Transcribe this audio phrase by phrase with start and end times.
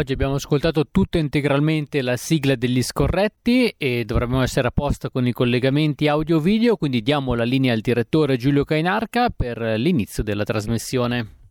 [0.00, 5.26] Oggi abbiamo ascoltato tutta integralmente la sigla degli scorretti e dovremmo essere a posto con
[5.26, 11.50] i collegamenti audio-video, quindi diamo la linea al direttore Giulio Cainarca per l'inizio della trasmissione.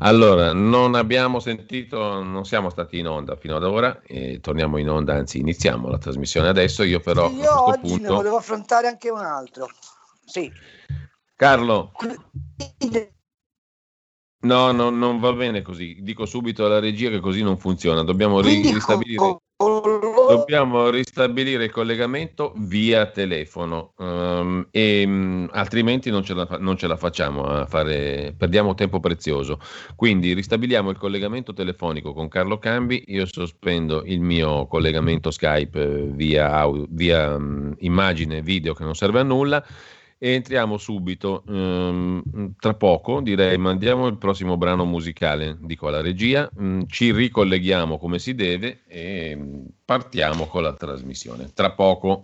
[0.00, 4.90] Allora, non abbiamo sentito, non siamo stati in onda fino ad ora, e torniamo in
[4.90, 8.02] onda, anzi iniziamo la trasmissione adesso, io però Io a oggi punto...
[8.02, 9.68] ne volevo affrontare anche un altro.
[10.26, 10.52] Sì.
[11.34, 11.92] Carlo,
[14.40, 18.40] no, no, non va bene così, dico subito alla regia che così non funziona, dobbiamo
[18.40, 19.38] ristabilire...
[19.60, 26.86] Dobbiamo ristabilire il collegamento via telefono ehm, e mh, altrimenti non ce, la, non ce
[26.86, 29.58] la facciamo a fare, perdiamo tempo prezioso.
[29.96, 36.52] Quindi ristabiliamo il collegamento telefonico con Carlo Cambi, io sospendo il mio collegamento Skype via,
[36.52, 39.66] au- via mh, immagine video che non serve a nulla
[40.18, 46.50] e entriamo subito, ehm, tra poco direi mandiamo il prossimo brano musicale, dico alla regia,
[46.52, 51.50] mh, ci ricolleghiamo come si deve e mh, partiamo con la trasmissione.
[51.54, 52.20] Tra poco.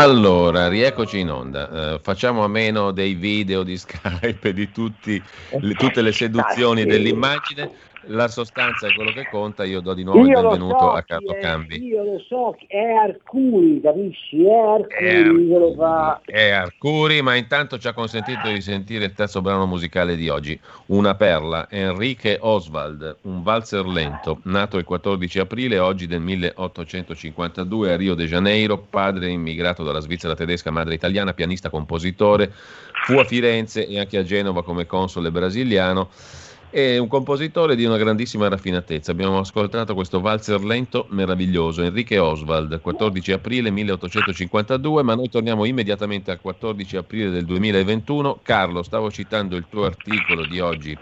[0.00, 1.94] Allora, rieccoci in onda.
[1.94, 5.20] Eh, facciamo a meno dei video di Skype e di tutti,
[5.60, 7.68] le- tutte le seduzioni dell'immagine.
[8.10, 9.64] La sostanza è quello che conta.
[9.64, 11.82] Io do di nuovo il Io lo benvenuto so a Carlo è, Cambi.
[11.84, 14.46] Io lo so, è Arcuri, capisci?
[14.46, 16.20] È Arcuri lo fa.
[16.24, 20.58] È Arcuri, ma intanto ci ha consentito di sentire il terzo brano musicale di oggi,
[20.86, 27.96] una perla, Enrique Oswald, un valzer lento, nato il 14 aprile oggi del 1852 a
[27.96, 32.52] Rio de Janeiro, padre immigrato dalla Svizzera tedesca, madre italiana, pianista, compositore,
[33.04, 36.08] fu a Firenze e anche a Genova come console brasiliano.
[36.70, 39.10] È un compositore di una grandissima raffinatezza.
[39.10, 46.30] Abbiamo ascoltato questo valzer lento meraviglioso, Enrique Oswald, 14 aprile 1852, ma noi torniamo immediatamente
[46.30, 48.40] al 14 aprile del 2021.
[48.42, 50.98] Carlo, stavo citando il tuo articolo di oggi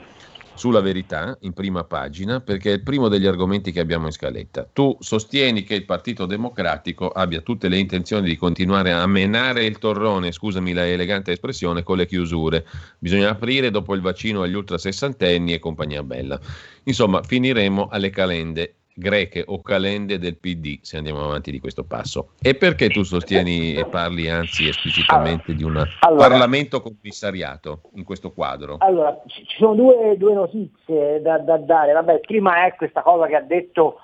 [0.56, 4.68] sulla verità in prima pagina perché è il primo degli argomenti che abbiamo in scaletta.
[4.72, 9.78] Tu sostieni che il Partito Democratico abbia tutte le intenzioni di continuare a menare il
[9.78, 12.66] torrone, scusami la elegante espressione, con le chiusure.
[12.98, 16.40] Bisogna aprire dopo il vaccino agli ultrasessantenni e compagnia bella.
[16.84, 18.74] Insomma, finiremo alle calende.
[18.98, 22.31] Greche o calende del PD se andiamo avanti di questo passo.
[22.40, 28.32] E perché tu sostieni e parli anzi esplicitamente di un allora, Parlamento commissariato in questo
[28.32, 28.76] quadro?
[28.78, 31.93] Allora, ci sono due, due notizie da, da, dare.
[31.93, 34.00] Vabbè, prima è questa cosa che ha detto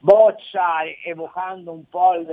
[0.00, 2.26] Boccia evocando un po' il,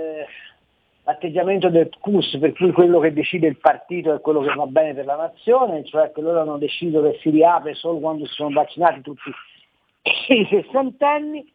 [1.03, 4.95] l'atteggiamento del CUS per cui quello che decide il partito è quello che va bene
[4.95, 8.49] per la nazione, cioè che loro hanno deciso che si riapre solo quando si sono
[8.49, 9.29] vaccinati tutti
[10.29, 11.52] i sessantenni,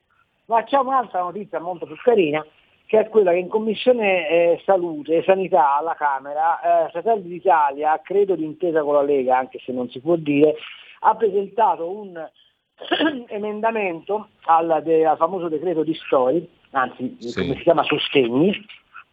[0.49, 2.45] ma c'è un'altra notizia molto più carina,
[2.87, 8.01] che è quella che in Commissione eh, Salute e Sanità alla Camera, eh, Fratelli d'Italia,
[8.03, 10.55] credo d'intesa con la Lega, anche se non si può dire,
[11.01, 12.15] ha presentato un
[13.29, 17.41] emendamento al, de, al, famoso decreto di Stori, anzi sì.
[17.43, 18.65] come si chiama Sostegni,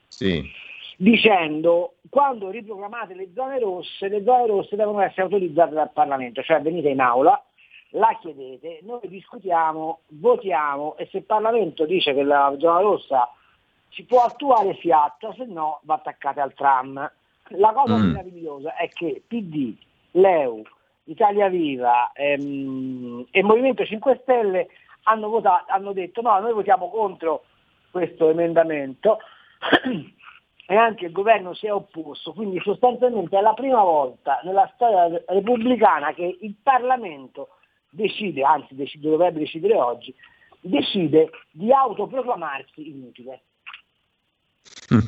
[0.08, 0.42] sì.
[0.96, 6.62] dicendo quando riprogrammate le zone rosse, le zone rosse devono essere autorizzate dal Parlamento, cioè
[6.62, 7.44] venite in aula,
[7.96, 13.32] la chiedete, noi discutiamo, votiamo e se il Parlamento dice che la zona rossa
[13.90, 17.12] si può attuare si attua, se no va attaccate al tram.
[17.50, 18.12] La cosa mm.
[18.12, 19.74] meravigliosa è che PD,
[20.12, 20.64] Leu,
[21.06, 24.68] Italia Viva ehm, e Movimento 5 Stelle
[25.04, 27.44] hanno, votato, hanno detto no, noi votiamo contro
[27.92, 29.20] questo emendamento
[30.68, 35.24] e anche il governo si è opposto, quindi sostanzialmente è la prima volta nella storia
[35.28, 37.50] repubblicana che il Parlamento
[37.96, 40.14] decide, anzi decide, dovrebbe decidere oggi,
[40.60, 43.42] decide di autoproclamarsi inutile.
[44.94, 45.00] Mm.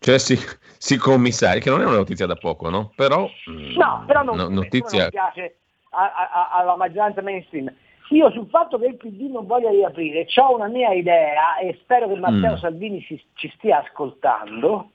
[0.00, 0.36] Cioè si,
[0.78, 2.92] si commissari, che non è una notizia da poco, no?
[2.96, 5.02] Però, mm, no, però non, no, notizia...
[5.02, 5.56] non piace
[5.90, 7.72] a, a, alla maggioranza mainstream.
[8.10, 12.08] Io sul fatto che il PD non voglia riaprire, ho una mia idea e spero
[12.08, 12.58] che Matteo mm.
[12.58, 14.90] Salvini si, ci stia ascoltando,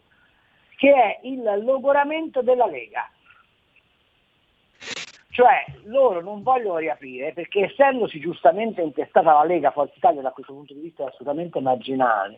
[0.75, 3.09] che è il logoramento della Lega.
[5.35, 10.53] Cioè loro non vogliono riaprire perché essendosi giustamente intestata la Lega, Forza Italia da questo
[10.53, 12.37] punto di vista è assolutamente marginale,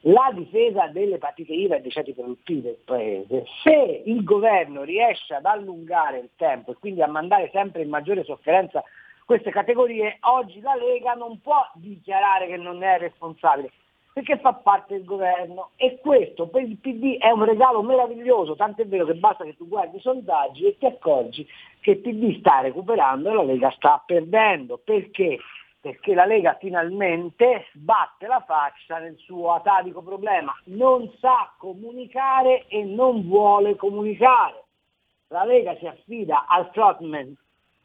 [0.00, 5.36] la difesa delle partite IVA e dei ceti produttivi del Paese, se il governo riesce
[5.36, 8.84] ad allungare il tempo e quindi a mandare sempre in maggiore sofferenza
[9.24, 13.70] queste categorie, oggi la Lega non può dichiarare che non è responsabile
[14.18, 18.82] perché fa parte del governo e questo per il PD è un regalo meraviglioso, tanto
[18.82, 21.46] è vero che basta che tu guardi i sondaggi e ti accorgi
[21.80, 24.80] che il PD sta recuperando e la Lega sta perdendo.
[24.82, 25.38] Perché?
[25.80, 32.82] Perché la Lega finalmente sbatte la faccia nel suo atavico problema, non sa comunicare e
[32.82, 34.64] non vuole comunicare.
[35.28, 37.36] La Lega si affida al frontman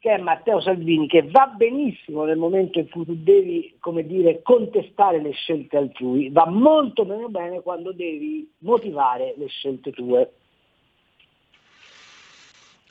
[0.04, 3.74] che è Matteo Salvini, che va benissimo nel momento in cui tu devi,
[4.04, 10.30] dire, contestare le scelte altrui, va molto meno bene quando devi motivare le scelte tue.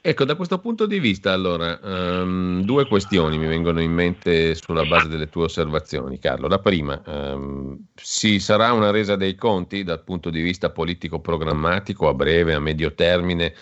[0.01, 4.87] Ecco, da questo punto di vista, allora, um, due questioni mi vengono in mente sulla
[4.87, 6.49] base delle tue osservazioni, Carlo.
[6.49, 12.15] La prima, um, ci sarà una resa dei conti dal punto di vista politico-programmatico a
[12.15, 13.53] breve, a medio termine,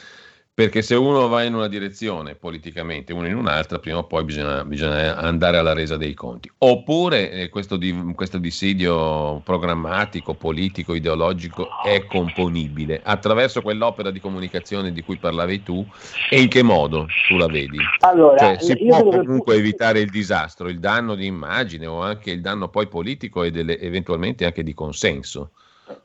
[0.53, 4.63] perché se uno va in una direzione politicamente, uno in un'altra, prima o poi bisogna,
[4.65, 6.51] bisogna andare alla resa dei conti.
[6.59, 14.93] Oppure eh, questo, di, questo, dissidio programmatico, politico, ideologico è componibile attraverso quell'opera di comunicazione
[14.93, 15.87] di cui parlavi tu
[16.29, 17.79] e in che modo tu la vedi?
[18.01, 19.61] Allora, cioè, si può comunque che...
[19.61, 23.79] evitare il disastro, il danno di immagine o anche il danno poi politico e delle,
[23.79, 25.53] eventualmente anche di consenso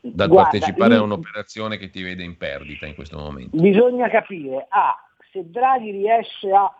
[0.01, 3.57] dal Guarda, partecipare a un'operazione che ti vede in perdita in questo momento?
[3.57, 4.95] Bisogna capire, ah,
[5.31, 6.71] se Draghi riesce a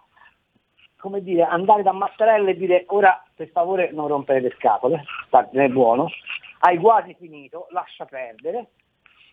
[1.05, 5.03] come dire, andare da Mattarella e dire ora per favore non rompere le scatole,
[5.51, 6.09] è buono,
[6.62, 8.69] hai quasi finito, lascia perdere,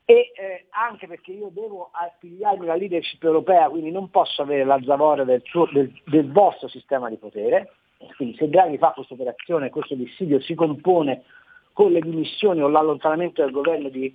[0.05, 4.79] e eh, anche perché io devo appigliarmi la leadership europea, quindi non posso avere la
[4.85, 7.73] zavorra del, del, del vostro sistema di potere,
[8.17, 11.23] quindi se Draghi fa questa operazione, questo dissidio si compone
[11.73, 14.15] con le dimissioni o l'allontanamento del governo di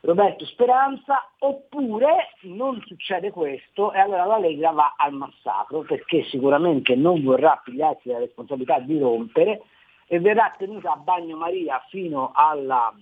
[0.00, 6.94] Roberto Speranza, oppure non succede questo e allora la Lega va al massacro perché sicuramente
[6.94, 9.62] non vorrà pigliarsi la responsabilità di rompere
[10.06, 12.94] e verrà tenuta a bagnomaria fino alla,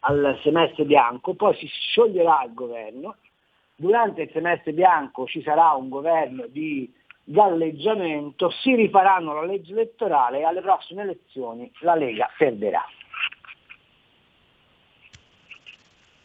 [0.00, 3.16] al semestre bianco, poi si scioglierà il governo,
[3.74, 6.92] durante il semestre bianco ci sarà un governo di
[7.24, 12.84] galleggiamento, si rifaranno la legge elettorale e alle prossime elezioni la Lega perderà.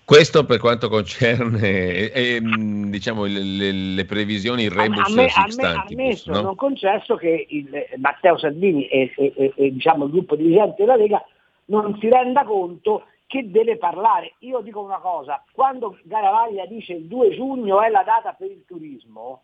[0.08, 6.18] Questo per quanto concerne eh, diciamo, le, le, previsioni, il rebus a, me, a me,
[6.28, 6.42] no?
[6.42, 11.22] non concesso che il, Matteo Salvini e, e, e diciamo, il gruppo dirigente della Lega
[11.66, 14.36] non si renda conto che deve parlare.
[14.40, 18.64] Io dico una cosa, quando Garavaglia dice il 2 giugno è la data per il
[18.66, 19.42] turismo,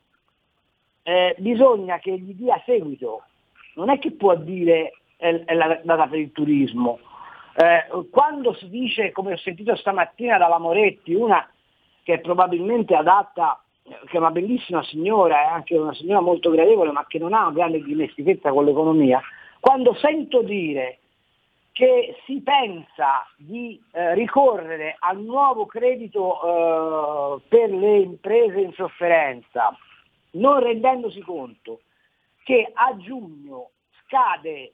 [1.03, 3.24] eh, bisogna che gli dia seguito.
[3.75, 7.00] Non è che può dire è, è la data per il turismo.
[7.55, 11.48] Eh, quando si dice, come ho sentito stamattina dalla Moretti, una
[12.03, 16.91] che è probabilmente adatta, che è una bellissima signora, è anche una signora molto gradevole,
[16.91, 19.22] ma che non ha una grande dimestichezza con l'economia,
[19.60, 21.00] quando sento dire
[21.72, 29.75] che si pensa di eh, ricorrere al nuovo credito eh, per le imprese in sofferenza,
[30.33, 31.81] non rendendosi conto
[32.43, 33.71] che a giugno
[34.03, 34.73] scade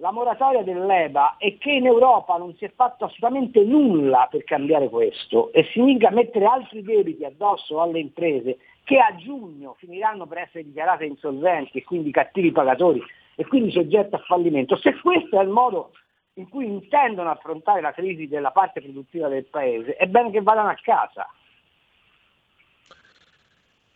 [0.00, 4.88] la moratoria dell'EBA e che in Europa non si è fatto assolutamente nulla per cambiare
[4.88, 10.64] questo e significa mettere altri debiti addosso alle imprese che a giugno finiranno per essere
[10.64, 13.02] dichiarate insolventi e quindi cattivi pagatori
[13.34, 14.76] e quindi soggette a fallimento.
[14.76, 15.92] Se questo è il modo
[16.34, 20.68] in cui intendono affrontare la crisi della parte produttiva del paese, è bene che vadano
[20.68, 21.28] a casa.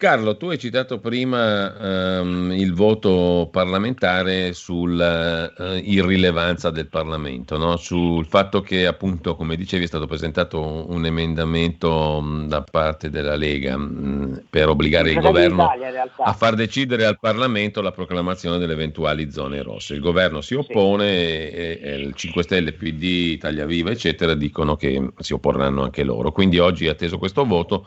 [0.02, 7.76] Carlo, tu hai citato prima um, il voto parlamentare sull'irrilevanza uh, del Parlamento, no?
[7.76, 13.36] sul fatto che appunto, come dicevi, è stato presentato un emendamento um, da parte della
[13.36, 18.72] Lega um, per obbligare il governo Italia, a far decidere al Parlamento la proclamazione delle
[18.72, 19.94] eventuali zone rosse.
[19.94, 21.54] Il governo si oppone sì.
[21.54, 26.32] e, e, il 5 Stelle, PD, Italia Viva, eccetera, dicono che si opporranno anche loro.
[26.32, 27.86] Quindi oggi è atteso questo voto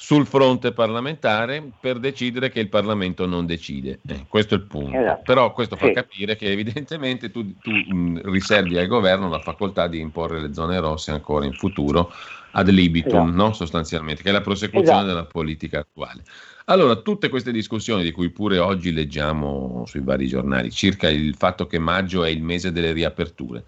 [0.00, 3.98] sul fronte parlamentare per decidere che il Parlamento non decide.
[4.06, 4.96] Eh, questo è il punto.
[4.96, 5.22] Esatto.
[5.24, 5.92] Però questo fa sì.
[5.92, 10.78] capire che evidentemente tu, tu mh, riservi al governo la facoltà di imporre le zone
[10.78, 12.12] rosse ancora in futuro
[12.52, 13.42] ad libitum, esatto.
[13.42, 13.52] no?
[13.52, 15.06] sostanzialmente, che è la prosecuzione esatto.
[15.06, 16.22] della politica attuale.
[16.66, 21.66] Allora, tutte queste discussioni di cui pure oggi leggiamo sui vari giornali circa il fatto
[21.66, 23.64] che maggio è il mese delle riaperture,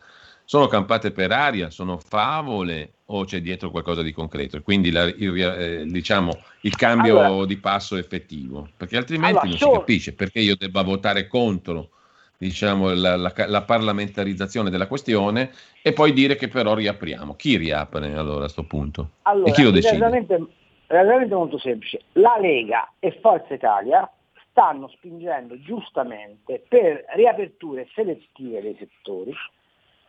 [0.50, 4.60] sono campate per aria, sono favole o c'è dietro qualcosa di concreto?
[4.62, 9.56] Quindi la, il, eh, diciamo, il cambio allora, di passo effettivo, perché altrimenti allora, non
[9.56, 11.90] so, si capisce perché io debba votare contro
[12.36, 15.52] diciamo, la, la, la, parlamentarizzazione della questione
[15.82, 17.36] e poi dire che però riapriamo.
[17.36, 19.10] Chi riapre allora a questo punto?
[19.22, 19.98] Allora, e chi lo decide?
[19.98, 20.46] Realmente,
[20.88, 22.00] realmente molto semplice.
[22.14, 24.10] La Lega e Forza Italia
[24.50, 29.32] stanno spingendo giustamente per riaperture selettive dei settori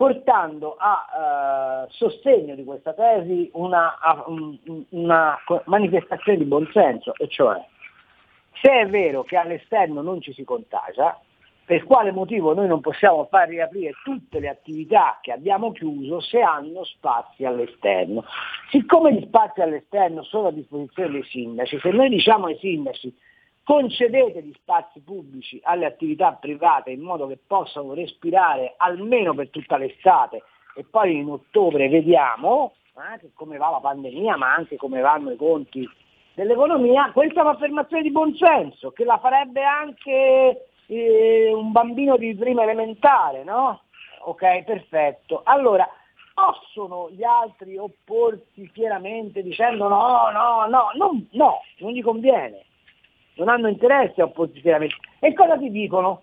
[0.01, 3.95] portando a eh, sostegno di questa tesi una,
[4.89, 7.63] una, manifestazione di buonsenso, e cioè
[8.63, 11.15] se è vero che all'esterno non ci si contagia,
[11.63, 16.41] per quale motivo noi non possiamo far riaprire tutte le attività che abbiamo chiuso se
[16.41, 18.23] hanno spazi all'esterno?
[18.71, 23.15] Siccome gli spazi all'esterno sono a disposizione dei sindaci, se noi diciamo ai sindaci
[23.71, 29.77] concedete gli spazi pubblici alle attività private in modo che possano respirare almeno per tutta
[29.77, 30.43] l'estate
[30.75, 35.37] e poi in ottobre vediamo eh, come va la pandemia ma anche come vanno i
[35.37, 35.89] conti
[36.33, 42.63] dell'economia, questa è un'affermazione di buonsenso che la farebbe anche eh, un bambino di prima
[42.63, 43.83] elementare, no?
[44.23, 45.43] Ok, perfetto.
[45.45, 45.87] Allora,
[46.33, 52.65] possono gli altri opporsi fieramente dicendo no, no, no, no, no, non gli conviene
[53.35, 56.21] non hanno interesse a opporsi E cosa ti dicono?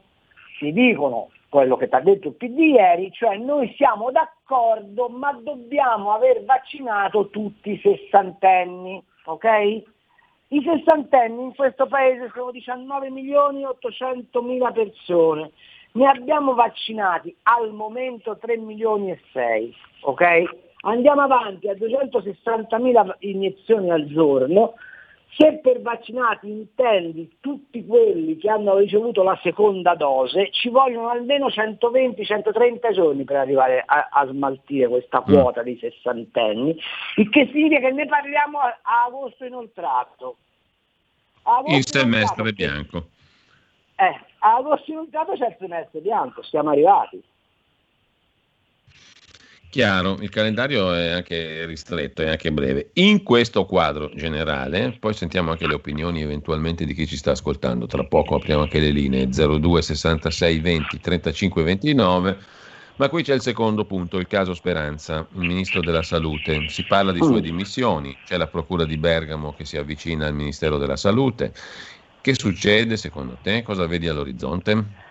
[0.58, 5.32] Ti dicono quello che ti ha detto il PD ieri, cioè noi siamo d'accordo ma
[5.32, 9.44] dobbiamo aver vaccinato tutti i sessantenni, ok?
[10.50, 15.52] I sessantenni in questo paese sono 19 milioni e 800 mila persone,
[15.92, 20.42] ne abbiamo vaccinati al momento 3 milioni e 6, ok?
[20.82, 24.74] Andiamo avanti a 260 mila iniezioni al giorno,
[25.36, 31.46] se per vaccinati intendi tutti quelli che hanno ricevuto la seconda dose, ci vogliono almeno
[31.48, 35.32] 120-130 giorni per arrivare a, a smaltire questa mm.
[35.32, 35.64] quota mm.
[35.64, 36.76] di sessantenni,
[37.16, 40.36] il che significa che ne parliamo a, a agosto inoltrato.
[41.42, 43.08] A agosto il semestre bianco.
[43.96, 47.22] Eh, a agosto inoltrato c'è il semestre bianco, siamo arrivati.
[49.70, 52.88] Chiaro, il calendario è anche ristretto, è anche breve.
[52.94, 57.86] In questo quadro generale, poi sentiamo anche le opinioni eventualmente di chi ci sta ascoltando.
[57.86, 62.38] Tra poco apriamo anche le linee 02 66 20 35 29.
[62.96, 66.68] Ma qui c'è il secondo punto, il caso Speranza, il ministro della Salute.
[66.68, 67.44] Si parla di sue mm.
[67.44, 71.52] dimissioni, c'è la Procura di Bergamo che si avvicina al Ministero della Salute.
[72.22, 73.62] Che succede secondo te?
[73.62, 75.07] Cosa vedi all'orizzonte?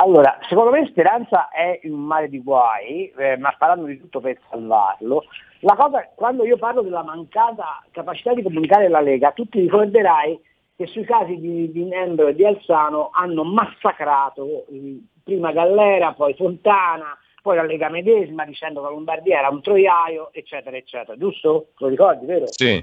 [0.00, 4.20] Allora, secondo me Speranza è in un mare di guai, eh, ma faranno di tutto
[4.20, 5.24] per salvarlo.
[5.60, 10.40] La cosa, quando io parlo della mancata capacità di comunicare la Lega, tu ti ricorderai
[10.76, 16.32] che sui casi di, di Nembro e di Alzano hanno massacrato eh, prima Gallera, poi
[16.34, 21.18] Fontana, poi la Lega medesima dicendo che la Lombardia era un troiaio, eccetera, eccetera.
[21.18, 21.70] Giusto?
[21.78, 22.44] Lo ricordi, vero?
[22.46, 22.80] Sì,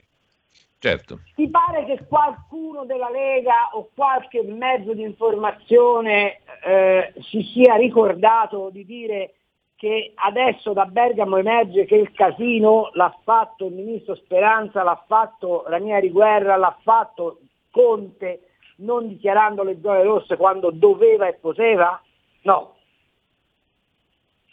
[0.86, 1.22] Certo.
[1.34, 8.70] Ti pare che qualcuno della Lega o qualche mezzo di informazione eh, si sia ricordato
[8.70, 9.34] di dire
[9.78, 15.64] che adesso da Bergamo emerge che il casino l'ha fatto il ministro Speranza, l'ha fatto
[15.66, 17.40] Ranieri Guerra, l'ha fatto
[17.72, 22.00] Conte, non dichiarando le zone rosse quando doveva e poteva?
[22.44, 22.76] No,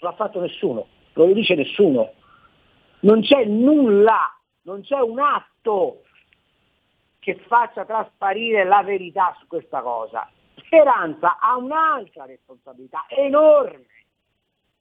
[0.00, 2.10] non l'ha fatto nessuno, non lo dice nessuno.
[3.00, 6.04] Non c'è nulla, non c'è un atto
[7.22, 10.28] che faccia trasparire la verità su questa cosa.
[10.56, 13.86] Speranza ha un'altra responsabilità enorme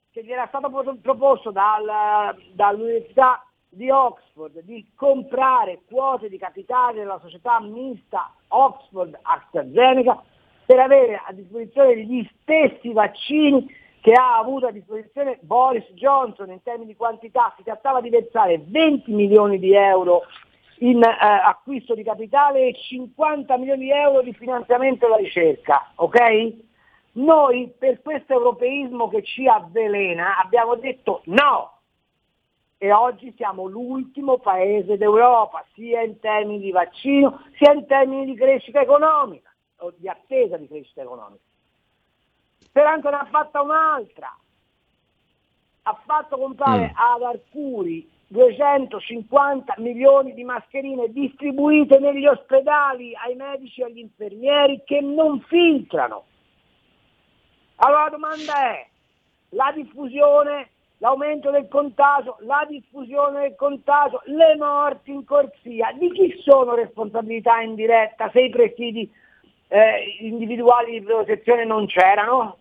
[0.10, 7.20] che gli era stato proposto dal, dall'Università di Oxford di comprare quote di capitale della
[7.20, 10.24] società mista Oxford AstraZeneca
[10.66, 13.72] per avere a disposizione gli stessi vaccini
[14.02, 17.54] che ha avuto a disposizione Boris Johnson in termini di quantità.
[17.56, 20.24] Si trattava di versare 20 milioni di euro
[20.82, 25.92] in eh, acquisto di capitale e 50 milioni di euro di finanziamento alla ricerca.
[25.96, 26.70] Okay?
[27.14, 31.80] Noi per questo europeismo che ci avvelena abbiamo detto no
[32.78, 38.36] e oggi siamo l'ultimo paese d'Europa, sia in termini di vaccino, sia in termini di
[38.36, 41.44] crescita economica o di attesa di crescita economica.
[42.58, 44.36] Speranza ne ha fatta un'altra,
[45.84, 46.96] ha fatto comprare mm.
[46.96, 55.02] ad Arcuri 250 milioni di mascherine distribuite negli ospedali ai medici e agli infermieri che
[55.02, 56.24] non filtrano.
[57.76, 58.88] Allora la domanda è,
[59.50, 60.70] la diffusione,
[61.00, 67.60] l'aumento del contagio, la diffusione del contagio, le morti in corsia, di chi sono responsabilità
[67.60, 69.12] in diretta se i presidi
[69.68, 72.56] eh, individuali di protezione non c'erano?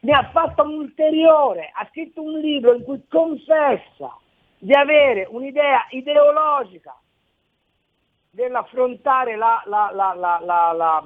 [0.00, 4.18] Ne ha fatto un ulteriore, ha scritto un libro in cui confessa
[4.64, 6.98] di avere un'idea ideologica
[8.30, 11.04] nell'affrontare la, la, la,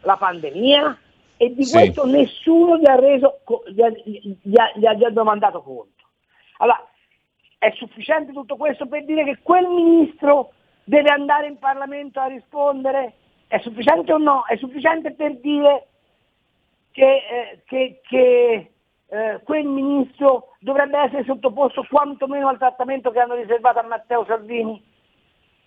[0.00, 0.96] la pandemia
[1.36, 1.72] e di sì.
[1.72, 6.04] questo nessuno gli ha, reso, gli, ha, gli, ha, gli, ha, ha domandato conto.
[6.58, 6.88] Allora,
[7.58, 10.52] è sufficiente tutto questo per dire che quel ministro
[10.84, 13.14] deve andare in Parlamento a rispondere?
[13.48, 14.44] È sufficiente o no?
[14.46, 15.88] È sufficiente per dire
[16.92, 18.73] che, eh, che, che
[19.14, 24.82] eh, quel ministro dovrebbe essere sottoposto quantomeno al trattamento che hanno riservato a Matteo Salvini?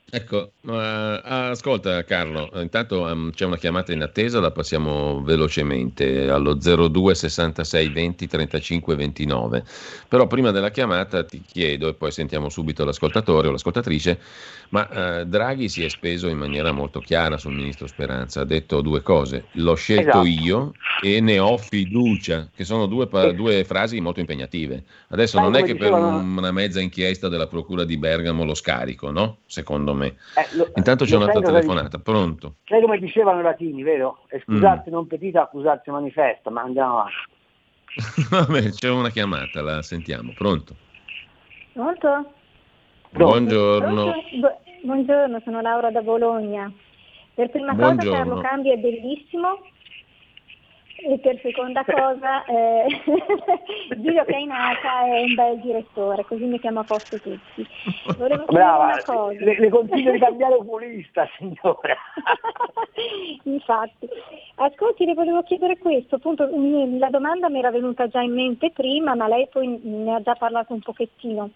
[0.09, 6.53] Ecco, uh, ascolta Carlo, intanto um, c'è una chiamata in attesa, la passiamo velocemente allo
[6.53, 9.65] 02 66 20 35 29.
[10.07, 14.17] Però prima della chiamata ti chiedo, e poi sentiamo subito l'ascoltatore o l'ascoltatrice,
[14.69, 18.79] ma uh, Draghi si è speso in maniera molto chiara sul ministro Speranza, ha detto
[18.79, 20.25] due cose, l'ho scelto esatto.
[20.25, 20.71] io
[21.03, 24.85] e ne ho fiducia, che sono due, pa- due frasi molto impegnative.
[25.09, 29.39] Adesso non è che per una mezza inchiesta della Procura di Bergamo lo scarico, no?
[29.47, 29.96] Secondo me.
[30.05, 32.55] Eh, lo, Intanto c'è un'altra telefonata, pronto?
[32.65, 34.19] Sai come dicevano i latini, vero?
[34.43, 34.93] Scusate mm.
[34.93, 37.35] non petita, accusarsi manifesta, ma andiamo avanti.
[38.29, 40.75] Vabbè, c'è una chiamata, la sentiamo, pronto?
[41.73, 42.31] Pronto?
[43.11, 44.13] Buongiorno.
[44.83, 46.71] Buongiorno, sono Laura da Bologna.
[47.33, 48.11] Per prima Buongiorno.
[48.11, 49.59] cosa Carlo Cambi è bellissimo
[50.99, 52.85] e per seconda cosa, eh,
[53.97, 57.67] Giulio Cainata è un bel direttore, così mettiamo a posto tutti.
[58.17, 59.39] Volevo Brava, una cosa.
[59.39, 61.95] Le, le consiglio di cambiare oculista, signora.
[63.43, 64.09] Infatti.
[64.55, 69.13] Ascolti, le volevo chiedere questo, appunto la domanda mi era venuta già in mente prima,
[69.13, 71.49] ma lei poi ne ha già parlato un pochettino.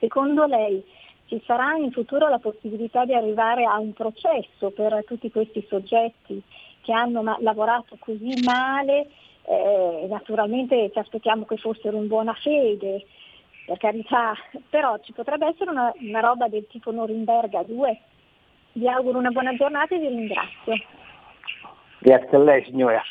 [0.00, 0.84] Secondo lei
[1.26, 6.42] ci sarà in futuro la possibilità di arrivare a un processo per tutti questi soggetti
[6.86, 9.08] che hanno ma- lavorato così male,
[9.42, 13.04] eh, naturalmente ci aspettiamo che fossero in buona fede,
[13.66, 14.34] per carità,
[14.70, 18.00] però ci potrebbe essere una, una roba del tipo Norimberga 2.
[18.74, 20.74] Vi auguro una buona giornata e vi ringrazio.
[21.98, 23.02] Grazie a lei signora.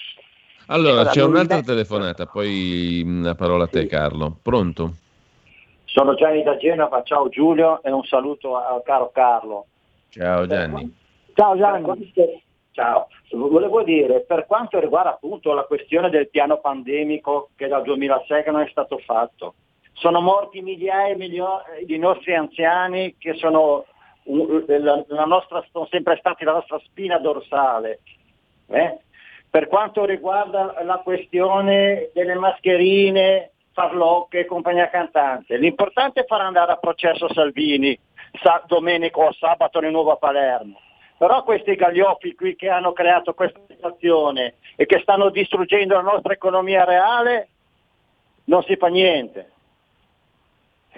[0.67, 4.37] Allora, allora c'è un'altra telefonata, poi la parola a te Carlo.
[4.41, 4.93] Pronto?
[5.83, 9.65] Sono Gianni da Genova, ciao Giulio e un saluto al caro Carlo.
[10.09, 10.95] Ciao Gianni.
[11.33, 12.43] Ciao Gianni.
[12.75, 18.43] Ciao, volevo dire, per quanto riguarda appunto la questione del piano pandemico che dal 2006
[18.47, 19.53] non è stato fatto,
[19.93, 23.85] sono morti migliaia e milioni di nostri anziani che sono,
[24.25, 28.01] la nostra, sono sempre stati la nostra spina dorsale.
[28.67, 28.97] Eh?
[29.49, 36.73] Per quanto riguarda la questione delle mascherine, farlocche e compagnia cantante, l'importante è far andare
[36.73, 37.97] a processo Salvini
[38.41, 40.79] sa- domenica o sabato di nuovo a Palermo
[41.17, 46.33] però questi gaglioffi qui che hanno creato questa situazione e che stanno distruggendo la nostra
[46.33, 47.47] economia reale,
[48.45, 49.51] non si fa niente.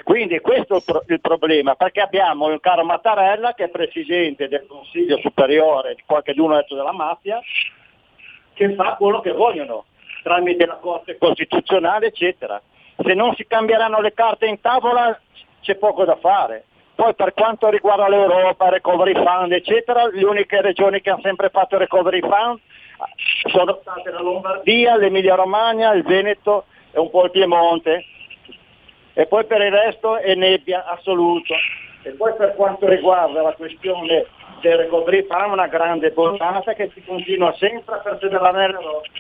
[0.03, 4.47] Quindi questo è il, pro- il problema, perché abbiamo il caro Mattarella che è presidente
[4.47, 7.39] del Consiglio Superiore di qualche detto della mafia,
[8.53, 9.85] che fa quello che vogliono
[10.23, 12.61] tramite la Corte Costituzionale, eccetera.
[12.95, 15.19] Se non si cambieranno le carte in tavola
[15.61, 16.65] c'è poco da fare.
[16.97, 21.77] Poi per quanto riguarda l'Europa, Recovery Fund, eccetera, le uniche regioni che hanno sempre fatto
[21.77, 22.59] Recovery Fund
[23.51, 28.03] sono state la Lombardia, l'Emilia Romagna, il Veneto e un po' il Piemonte.
[29.13, 31.53] E poi per il resto è nebbia assoluto.
[32.01, 34.25] E poi per quanto riguarda la questione
[34.61, 38.75] del recovery fund, una grande bonanza che si continua sempre a perseverare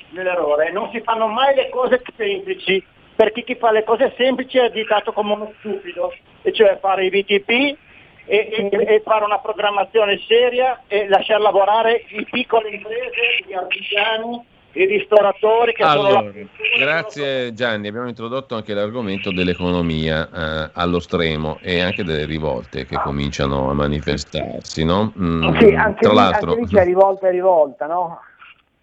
[0.09, 2.83] nell'errore e non si fanno mai le cose semplici,
[3.17, 7.09] perché chi fa le cose semplici è additato come uno stupido, e cioè fare i
[7.09, 7.77] VTP e,
[8.25, 14.85] e, e, fare una programmazione seria e lasciare lavorare i piccole imprese, gli artigiani, i
[14.85, 16.77] ristoratori che allora, sono la...
[16.77, 22.97] Grazie Gianni, abbiamo introdotto anche l'argomento dell'economia eh, allo stremo e anche delle rivolte che
[22.97, 25.11] cominciano a manifestarsi, no?
[25.19, 26.51] Mm, sì, anche tra lì, l'altro...
[26.51, 28.19] Anche lì c'è rivolta e rivolta, no?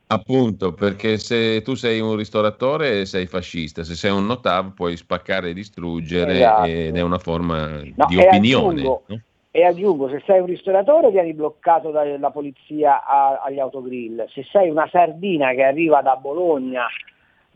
[0.07, 5.51] Appunto, perché se tu sei un ristoratore sei fascista, se sei un notav puoi spaccare
[5.51, 6.69] e distruggere esatto.
[6.69, 8.81] ed è una forma no, di opinione.
[8.81, 9.21] Aggiungo, no?
[9.51, 14.69] E aggiungo, se sei un ristoratore vieni bloccato dalla polizia a, agli autogrill, se sei
[14.69, 16.87] una sardina che arriva da Bologna,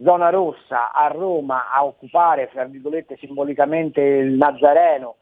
[0.01, 5.17] zona rossa, a Roma a occupare, fra virgolette, simbolicamente il Nazareno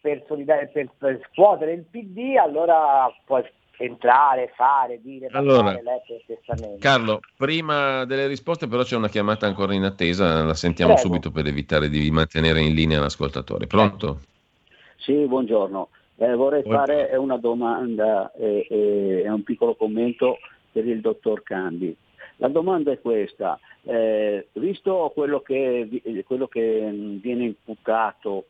[0.00, 3.44] per, per, per scuotere il PD, allora puoi
[3.82, 9.82] entrare, fare, dire, allora, leggere Carlo, prima delle risposte però c'è una chiamata ancora in
[9.82, 11.08] attesa, la sentiamo Prego.
[11.08, 13.66] subito per evitare di mantenere in linea l'ascoltatore.
[13.66, 14.20] Pronto?
[14.96, 15.88] Sì, buongiorno.
[16.16, 16.86] Eh, vorrei buongiorno.
[16.86, 20.38] fare una domanda e, e, un piccolo commento
[20.70, 21.96] per il dottor Cambi.
[22.36, 28.46] La domanda è questa, eh, visto quello che, quello che viene imputato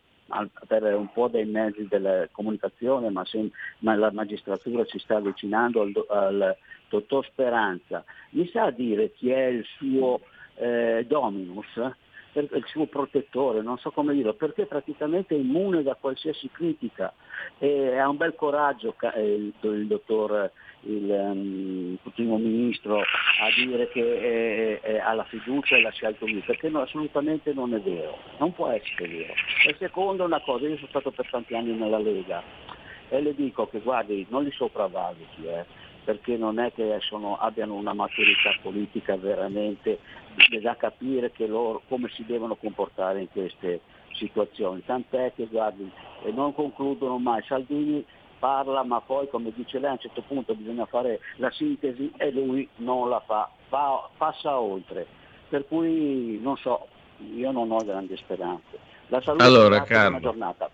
[0.66, 5.82] per un po' dei mezzi della comunicazione, ma, se, ma la magistratura si sta avvicinando
[5.82, 6.56] al, al,
[6.88, 8.04] dottor Speranza.
[8.30, 10.20] Mi sa dire chi è il suo
[10.56, 11.80] eh, dominus?
[12.34, 17.12] Il suo protettore, non so come dirlo, perché praticamente è immune da qualsiasi critica
[17.58, 20.50] e ha un bel coraggio il, il dottor
[20.84, 26.68] il um, primo ministro a dire che ha la fiducia e l'ha scelto lui, perché
[26.68, 29.34] no, assolutamente non è vero, non può essere vero.
[29.66, 32.42] E secondo una cosa, io sono stato per tanti anni nella Lega
[33.08, 35.64] e le dico che guardi, non li sopravvaluti, eh,
[36.04, 39.98] perché non è che sono, abbiano una maturità politica veramente
[40.60, 43.80] da capire loro, come si devono comportare in queste
[44.12, 44.82] situazioni.
[44.84, 45.90] Tant'è che guardi,
[46.32, 47.42] non concludono mai.
[47.46, 48.04] Salvini
[48.38, 52.32] parla, ma poi come dice lei a un certo punto bisogna fare la sintesi e
[52.32, 55.06] lui non la fa, fa passa oltre.
[55.48, 56.88] Per cui non so,
[57.34, 58.78] io non ho grandi speranze.
[59.08, 60.70] La salute allora, Carlo, giornata.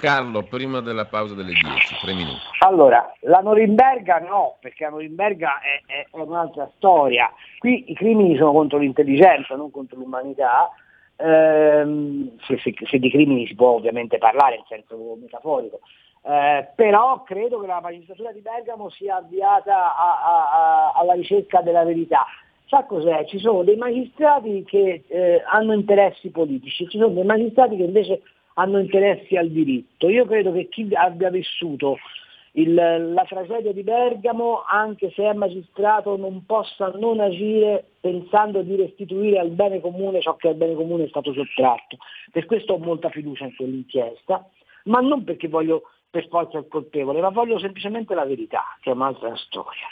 [0.00, 2.40] Carlo, prima della pausa delle 10, tre minuti.
[2.60, 7.30] Allora, la Norimberga no, perché la Norimberga è, è, è un'altra storia.
[7.58, 10.70] Qui i crimini sono contro l'intelligenza, non contro l'umanità.
[11.16, 15.80] Ehm, se, se, se, di crimini si può ovviamente parlare in senso metaforico,
[16.22, 21.60] eh, però credo che la magistratura di Bergamo sia avviata a, a, a, alla ricerca
[21.60, 22.24] della verità.
[22.66, 23.26] Sa cos'è?
[23.26, 28.22] Ci sono dei magistrati che eh, hanno interessi politici, ci sono dei magistrati che invece
[28.60, 30.08] hanno interessi al diritto.
[30.08, 31.96] Io credo che chi abbia vissuto
[32.52, 38.76] il, la tragedia di Bergamo, anche se è magistrato, non possa non agire pensando di
[38.76, 41.96] restituire al bene comune ciò che al bene comune è stato sottratto.
[42.32, 44.46] Per questo ho molta fiducia in quell'inchiesta,
[44.84, 48.94] ma non perché voglio per forza il colpevole, ma voglio semplicemente la verità, che è
[48.94, 49.86] un'altra storia.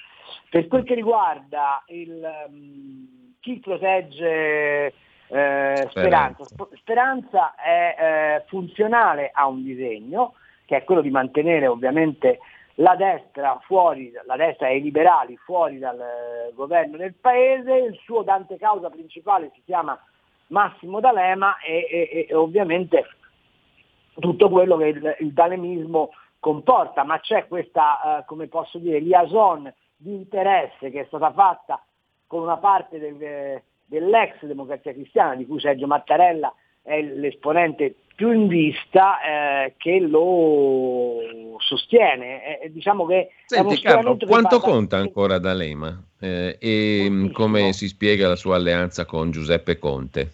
[0.51, 4.93] Per quel che riguarda il, um, chi protegge
[5.29, 7.55] eh, Speranza, Speranza.
[7.55, 12.41] È eh, funzionale a un disegno, che è quello di mantenere ovviamente
[12.81, 17.99] la destra fuori, la destra e i liberali fuori dal eh, governo del paese, il
[18.05, 20.01] suo dante causa principale si chiama
[20.49, 23.05] Massimo D'Alema e, e, e ovviamente
[24.19, 29.73] tutto quello che il, il dalemismo comporta, ma c'è questa, eh, come posso dire, liaison
[29.97, 31.83] di interesse che è stata fatta
[32.27, 38.49] con una parte del, dell'ex democrazia cristiana, di cui Sergio Mattarella è l'esponente più in
[38.49, 42.61] vista, eh, che lo sostiene.
[42.61, 48.37] Eh, diciamo che Senti Carlo, quanto conta ancora D'Alema eh, e come si spiega la
[48.37, 50.33] sua alleanza con Giuseppe Conte?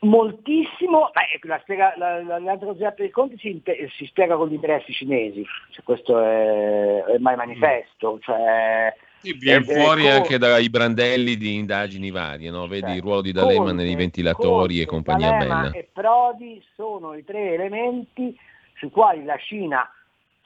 [0.00, 3.60] Moltissimo, beh, la spiega, la, l'alleanza con Giuseppe Conte si,
[3.96, 9.64] si, spiega con gli interessi cinesi, cioè, questo è, è mai manifesto, cioè, Sì, viene
[9.64, 12.66] fuori con, anche dai brandelli di indagini varie, no?
[12.66, 15.70] vedi cioè, il ruolo di D'Alema Conte, nei ventilatori Conte, e compagnia D'Alema bella.
[15.72, 18.38] e Prodi sono i tre elementi
[18.76, 19.90] sui quali la Cina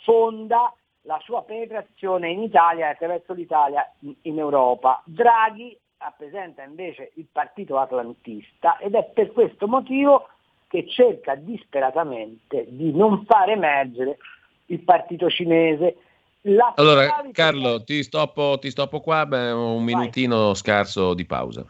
[0.02, 3.90] fonda la sua penetrazione in Italia e attraverso l'Italia
[4.22, 5.02] in Europa.
[5.04, 10.28] Draghi rappresenta invece il partito atlantista ed è per questo motivo
[10.68, 14.18] che cerca disperatamente di non far emergere
[14.66, 15.96] il partito cinese.
[16.44, 20.56] La allora Carlo, ti stoppo, ti stoppo qua, beh, un minutino Vai.
[20.56, 21.64] scarso di pausa.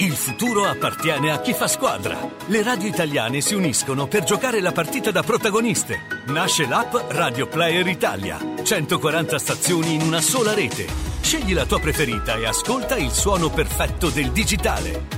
[0.00, 2.16] Il futuro appartiene a chi fa squadra.
[2.46, 5.98] Le radio italiane si uniscono per giocare la partita da protagoniste.
[6.26, 8.38] Nasce l'app Radio Player Italia.
[8.62, 10.86] 140 stazioni in una sola rete.
[11.20, 15.17] Scegli la tua preferita e ascolta il suono perfetto del digitale.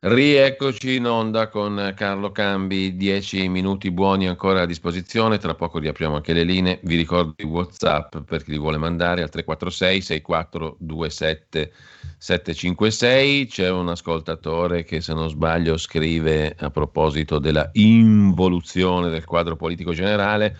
[0.00, 6.14] Rieccoci in onda con Carlo Cambi, 10 minuti buoni ancora a disposizione, tra poco riapriamo
[6.14, 11.72] anche le linee, vi ricordo i Whatsapp per chi li vuole mandare al 346 6427
[12.16, 19.56] 756, c'è un ascoltatore che se non sbaglio scrive a proposito della involuzione del quadro
[19.56, 20.56] politico generale,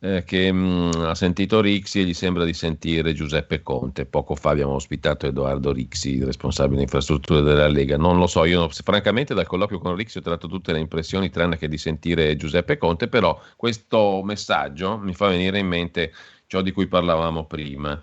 [0.00, 0.56] eh, che mh,
[0.96, 4.06] mm, ha sentito Rixi e gli sembra di sentire Giuseppe Conte.
[4.06, 7.96] Poco fa abbiamo ospitato Edoardo Rixi, responsabile infrastrutture della Lega.
[7.96, 11.58] Non lo so, io francamente dal colloquio con Rixi ho tratto tutte le impressioni tranne
[11.58, 16.12] che di sentire Giuseppe Conte, però questo messaggio mi fa venire in mente
[16.46, 18.00] ciò di cui parlavamo prima.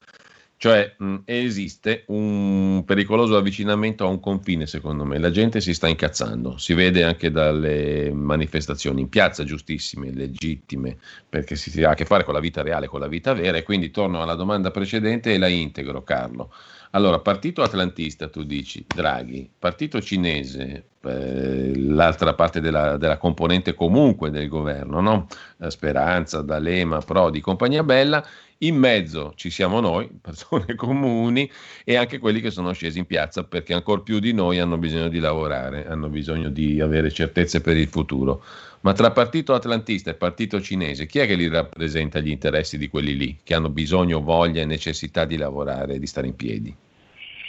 [0.60, 5.20] Cioè mh, esiste un pericoloso avvicinamento a un confine, secondo me.
[5.20, 10.98] La gente si sta incazzando, si vede anche dalle manifestazioni in piazza, giustissime, legittime,
[11.30, 13.58] perché si ha a che fare con la vita reale, con la vita vera.
[13.58, 16.52] E quindi torno alla domanda precedente e la integro, Carlo.
[16.92, 24.30] Allora, partito atlantista, tu dici, Draghi, partito cinese, eh, l'altra parte della, della, componente comunque
[24.30, 25.28] del governo, no?
[25.68, 28.26] Speranza, D'Alema, Prodi, compagnia bella,
[28.60, 31.50] in mezzo ci siamo noi, persone comuni,
[31.84, 35.10] e anche quelli che sono scesi in piazza perché ancora più di noi hanno bisogno
[35.10, 38.44] di lavorare, hanno bisogno di avere certezze per il futuro.
[38.82, 42.88] Ma tra partito atlantista e partito cinese, chi è che li rappresenta gli interessi di
[42.88, 46.76] quelli lì, che hanno bisogno, voglia e necessità di lavorare e di stare in piedi?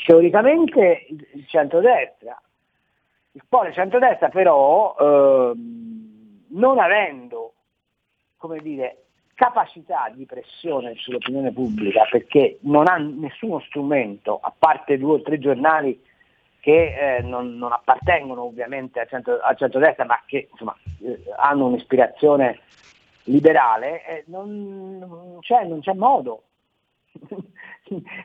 [0.06, 2.40] Teoricamente il centrodestra,
[3.32, 5.52] il quale centrodestra però, eh,
[6.48, 7.52] non avendo,
[8.38, 9.07] come dire,
[9.38, 15.38] capacità di pressione sull'opinione pubblica perché non ha nessuno strumento, a parte due o tre
[15.38, 16.02] giornali
[16.58, 21.66] che eh, non, non, appartengono ovviamente al, centro, al centrodestra ma che insomma, eh, hanno
[21.66, 22.58] un'ispirazione
[23.24, 26.42] liberale, eh, non, non, c'è, non, c'è, modo.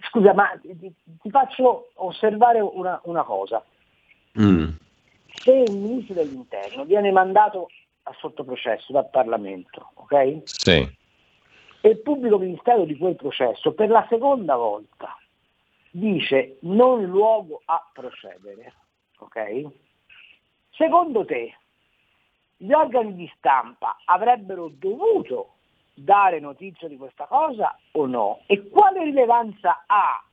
[0.09, 0.75] Scusa, ma ti,
[1.21, 3.63] ti, faccio osservare una, una cosa.
[4.41, 4.69] Mm.
[5.27, 7.69] Se il ministro dell'interno viene mandato
[8.03, 10.41] a sottoprocesso dal Parlamento, ok?
[10.45, 11.01] Sì
[11.85, 15.17] e il pubblico ministero di quel processo per la seconda volta
[15.91, 18.73] dice non luogo a procedere,
[19.17, 19.65] ok?
[20.69, 21.57] Secondo te
[22.55, 25.55] gli organi di stampa avrebbero dovuto
[25.93, 28.43] dare notizia di questa cosa o no?
[28.45, 30.23] E quale rilevanza ha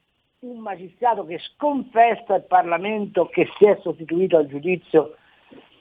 [0.43, 5.17] un magistrato che sconfessa il Parlamento che si è sostituito al giudizio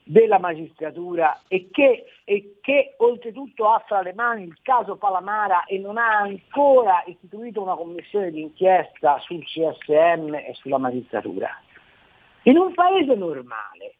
[0.09, 5.77] della magistratura e che, e che, oltretutto ha fra le mani il caso Palamara e
[5.77, 11.55] non ha ancora istituito una commissione di inchiesta sul CSM e sulla magistratura.
[12.43, 13.97] In un paese normale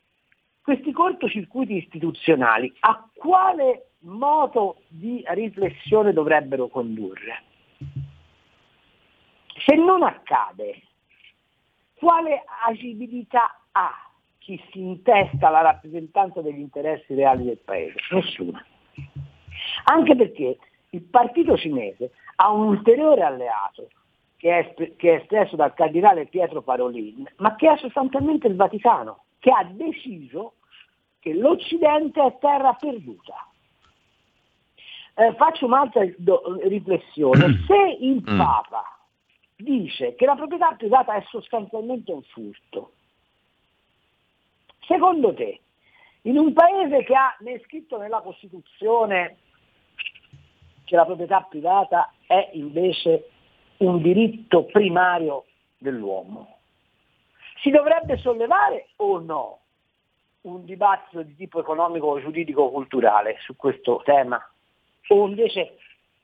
[0.64, 7.44] questi cortocircuiti istituzionali a quale moto di riflessione dovrebbero condurre?
[9.64, 10.82] Se non accade,
[11.94, 14.09] quale agibilità ha
[14.50, 18.00] chi si intesta la rappresentanza degli interessi reali del paese?
[18.10, 18.66] Nessuna.
[19.84, 20.58] Anche perché
[20.90, 23.90] il partito cinese ha un ulteriore alleato
[24.38, 29.26] che è, che è espresso dal cardinale Pietro Parolin, ma che è sostanzialmente il Vaticano,
[29.38, 30.56] che ha deciso
[31.20, 33.46] che l'Occidente è terra perduta.
[35.14, 36.02] eh, faccio un'altra
[36.64, 37.66] riflessione.
[37.68, 38.38] Se il Mm.
[38.38, 38.98] Papa
[39.58, 42.94] dice che la proprietà privata è sostanzialmente un furto,
[44.90, 45.62] secondo te,
[46.24, 49.38] in un paese che ha ne- scritto nella Costituzione
[50.84, 53.30] che la proprietà privata è invece
[53.78, 55.46] un diritto primario
[55.78, 56.58] dell'uomo,
[57.62, 59.60] si dovrebbe sollevare o no
[60.42, 64.42] un dibattito di tipo economico, giuridico, culturale su questo tema?
[65.10, 65.78] O invece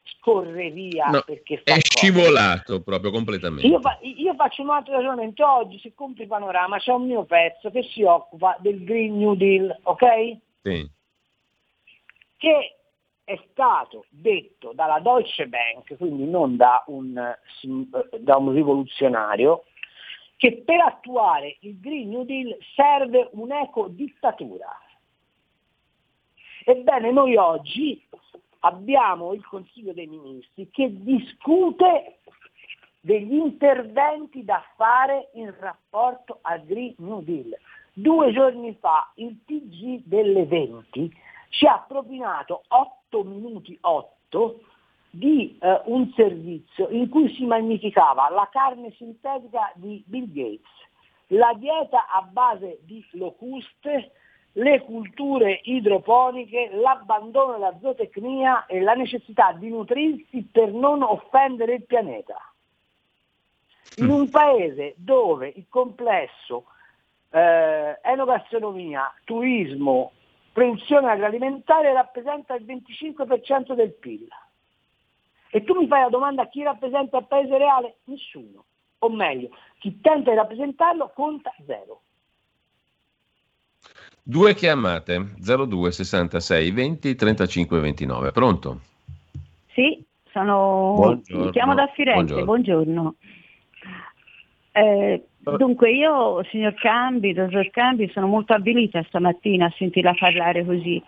[0.06, 3.68] scorre via No, perché È scivolato proprio completamente.
[3.68, 5.46] Io, fa- io faccio un altro ragionamento.
[5.46, 9.76] Oggi, se compri Panorama, c'è un mio pezzo che si occupa del Green New Deal,
[9.84, 10.38] ok?
[10.62, 10.90] Sì.
[12.38, 12.76] Che
[13.24, 17.36] è stato detto dalla Deutsche Bank, quindi non da un,
[18.20, 19.64] da un rivoluzionario,
[20.38, 24.70] che per attuare il Green New Deal serve un'ecodittatura.
[26.66, 28.04] Ebbene, noi oggi
[28.60, 32.20] abbiamo il Consiglio dei Ministri che discute
[33.00, 37.56] degli interventi da fare in rapporto al Green New Deal.
[37.94, 41.14] Due giorni fa il TG delle 20
[41.50, 44.60] ci ha propinato 8 minuti 8
[45.12, 50.68] di eh, un servizio in cui si magnificava la carne sintetica di Bill Gates,
[51.28, 54.12] la dieta a base di locuste,
[54.58, 61.84] le culture idroponiche, l'abbandono della zootecnia e la necessità di nutrirsi per non offendere il
[61.84, 62.38] pianeta.
[63.98, 66.66] In un paese dove il complesso
[67.32, 70.12] eh, enogastronomia, turismo,
[70.54, 74.28] produzione agroalimentare rappresenta il 25% del PIL.
[75.50, 77.98] E tu mi fai la domanda chi rappresenta il paese reale?
[78.06, 78.64] Nessuno.
[79.00, 82.02] O meglio, chi tenta di rappresentarlo conta zero.
[84.28, 88.32] Due chiamate 02 66 20 35 29.
[88.32, 88.80] Pronto?
[89.68, 90.94] Sì, sono...
[90.96, 91.52] Buongiorno.
[91.52, 92.46] chiamo da Firenze, Buongiorno.
[92.46, 93.16] buongiorno.
[94.72, 101.00] Eh, dunque io, signor Cambi, dottor Cambi, sono molto avvilita stamattina a sentirla parlare così,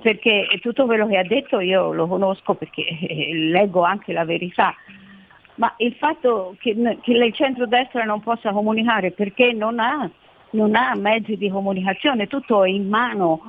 [0.00, 4.72] perché tutto quello che ha detto io lo conosco perché eh, leggo anche la verità,
[5.56, 10.08] ma il fatto che, che il centrodestra non possa comunicare perché non ha,
[10.54, 13.40] non ha mezzi di comunicazione, tutto è in mano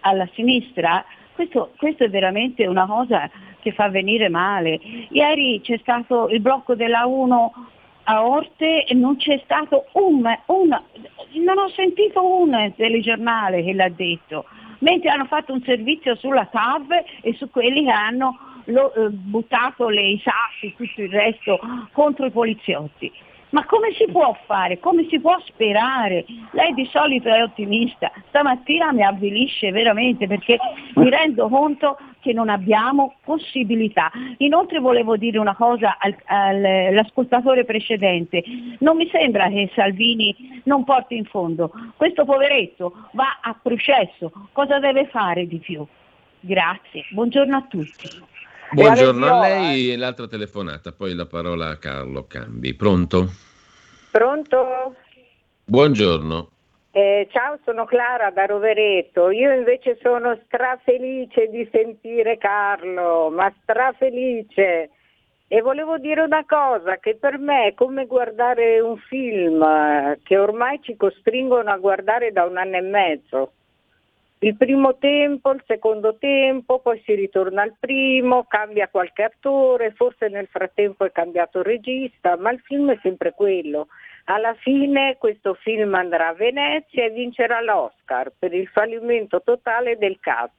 [0.00, 4.78] alla sinistra, questo, questo è veramente una cosa che fa venire male.
[5.10, 7.52] Ieri c'è stato il blocco della 1
[8.04, 10.82] a Orte e non c'è stato un, un-
[11.44, 14.44] non ho sentito un telegiornale che l'ha detto,
[14.80, 19.88] mentre hanno fatto un servizio sulla TAV e su quelli che hanno lo- eh, buttato
[19.88, 21.60] le, i sassi, tutto il resto
[21.92, 23.10] contro i poliziotti.
[23.52, 24.78] Ma come si può fare?
[24.78, 26.24] Come si può sperare?
[26.52, 30.58] Lei di solito è ottimista, stamattina mi avvilisce veramente perché
[30.94, 34.10] mi rendo conto che non abbiamo possibilità.
[34.38, 38.42] Inoltre volevo dire una cosa al- al- all'ascoltatore precedente,
[38.78, 44.78] non mi sembra che Salvini non porti in fondo, questo poveretto va a processo, cosa
[44.78, 45.86] deve fare di più?
[46.40, 48.10] Grazie, buongiorno a tutti.
[48.74, 52.72] Buongiorno a lei e l'altra telefonata, poi la parola a Carlo Cambi.
[52.72, 53.28] Pronto?
[54.10, 54.94] Pronto?
[55.62, 56.48] Buongiorno.
[56.90, 59.28] Eh, ciao, sono Clara da Rovereto.
[59.28, 64.88] Io invece sono strafelice di sentire Carlo, ma strafelice.
[65.48, 70.38] E volevo dire una cosa, che per me è come guardare un film eh, che
[70.38, 73.52] ormai ci costringono a guardare da un anno e mezzo.
[74.44, 80.26] Il primo tempo, il secondo tempo, poi si ritorna al primo, cambia qualche attore, forse
[80.26, 83.86] nel frattempo è cambiato regista, ma il film è sempre quello.
[84.24, 90.18] Alla fine questo film andrà a Venezia e vincerà l'Oscar per il fallimento totale del
[90.18, 90.56] cast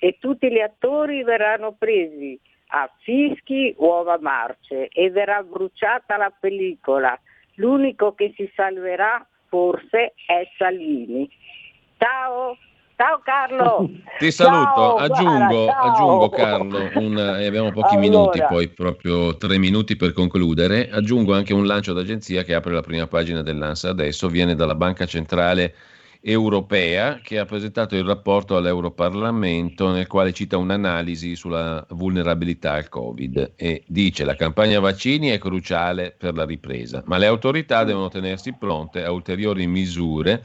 [0.00, 2.36] e tutti gli attori verranno presi
[2.72, 7.16] a fischi o a marce e verrà bruciata la pellicola.
[7.54, 11.30] L'unico che si salverà forse è Salvini.
[11.96, 12.56] Ciao!
[13.00, 13.88] Ciao Carlo!
[14.20, 15.84] Ti saluto, Ciao, aggiungo, ciao.
[15.84, 18.10] aggiungo Carlo, un- eh, abbiamo pochi Allora.
[18.10, 22.82] minuti, poi proprio tre minuti per concludere, aggiungo anche un lancio d'agenzia che apre la
[22.82, 25.74] prima pagina dell'ANSA adesso, viene dalla Banca Centrale
[26.20, 33.52] Europea che ha presentato il rapporto all'Europarlamento nel quale cita un'analisi sulla vulnerabilità al Covid
[33.56, 38.52] e dice la campagna vaccini è cruciale per la ripresa, ma le autorità devono tenersi
[38.52, 40.44] pronte a ulteriori misure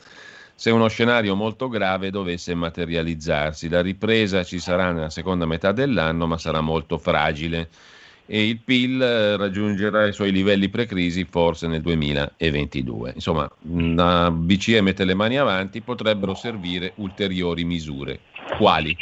[0.55, 3.69] se uno scenario molto grave dovesse materializzarsi.
[3.69, 7.69] La ripresa ci sarà nella seconda metà dell'anno, ma sarà molto fragile
[8.27, 13.11] e il PIL eh, raggiungerà i suoi livelli pre-crisi forse nel 2022.
[13.13, 18.19] Insomma, la BCE mette le mani avanti, potrebbero servire ulteriori misure.
[18.57, 18.95] Quali?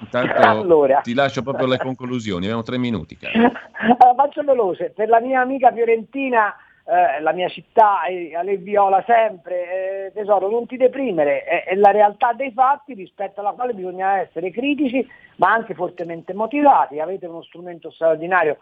[0.00, 1.00] Intanto Allora.
[1.00, 3.16] ti lascio proprio le conclusioni, abbiamo tre minuti.
[3.16, 3.32] caro.
[3.84, 6.54] Allora, faccio veloce, per la mia amica fiorentina,
[6.86, 11.74] eh, la mia città, eh, Ale Viola sempre, eh, tesoro, non ti deprimere, è, è
[11.74, 15.06] la realtà dei fatti rispetto alla quale bisogna essere critici,
[15.36, 17.00] ma anche fortemente motivati.
[17.00, 18.58] Avete uno strumento straordinario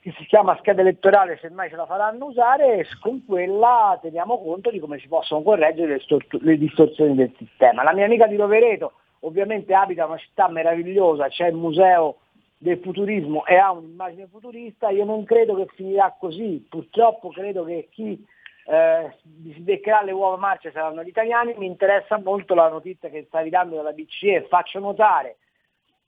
[0.00, 4.40] che si chiama scheda elettorale, se mai ce la faranno usare, e con quella teniamo
[4.42, 7.82] conto di come si possono correggere le, stortu- le distorsioni del sistema.
[7.82, 12.16] La mia amica di Rovereto ovviamente abita una città meravigliosa, c'è il museo
[12.62, 17.88] del futurismo e ha un'immagine futurista, io non credo che finirà così, purtroppo credo che
[17.90, 18.24] chi
[18.66, 19.16] eh,
[19.52, 23.50] si beccherà le uova marce saranno gli italiani, mi interessa molto la notizia che stavi
[23.50, 25.38] dando dalla BCE, faccio notare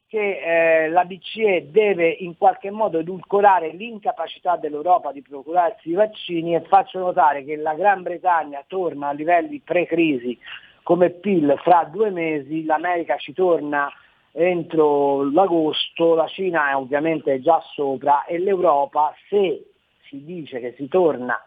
[0.06, 6.54] che eh, la BCE deve in qualche modo edulcorare l'incapacità dell'Europa di procurarsi i vaccini
[6.54, 10.38] e faccio notare che la Gran Bretagna torna a livelli pre-crisi
[10.84, 13.90] come PIL fra due mesi, l'America ci torna
[14.36, 19.70] entro l'agosto, la Cina è ovviamente già sopra e l'Europa se
[20.08, 21.40] si dice che si torna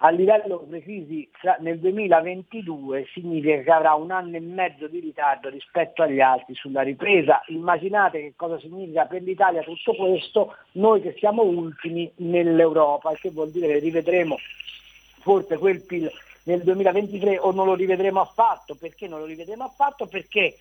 [0.00, 5.48] a livello pre-crisi fra- nel 2022 significa che avrà un anno e mezzo di ritardo
[5.48, 7.42] rispetto agli altri sulla ripresa.
[7.46, 13.50] Immaginate che cosa significa per l'Italia tutto questo, noi che siamo ultimi nell'Europa, che vuol
[13.50, 14.36] dire che rivedremo
[15.20, 16.10] forse quel PIL
[16.44, 18.76] nel 2023 o non lo rivedremo affatto.
[18.78, 20.06] Perché non lo rivedremo affatto?
[20.06, 20.56] Perché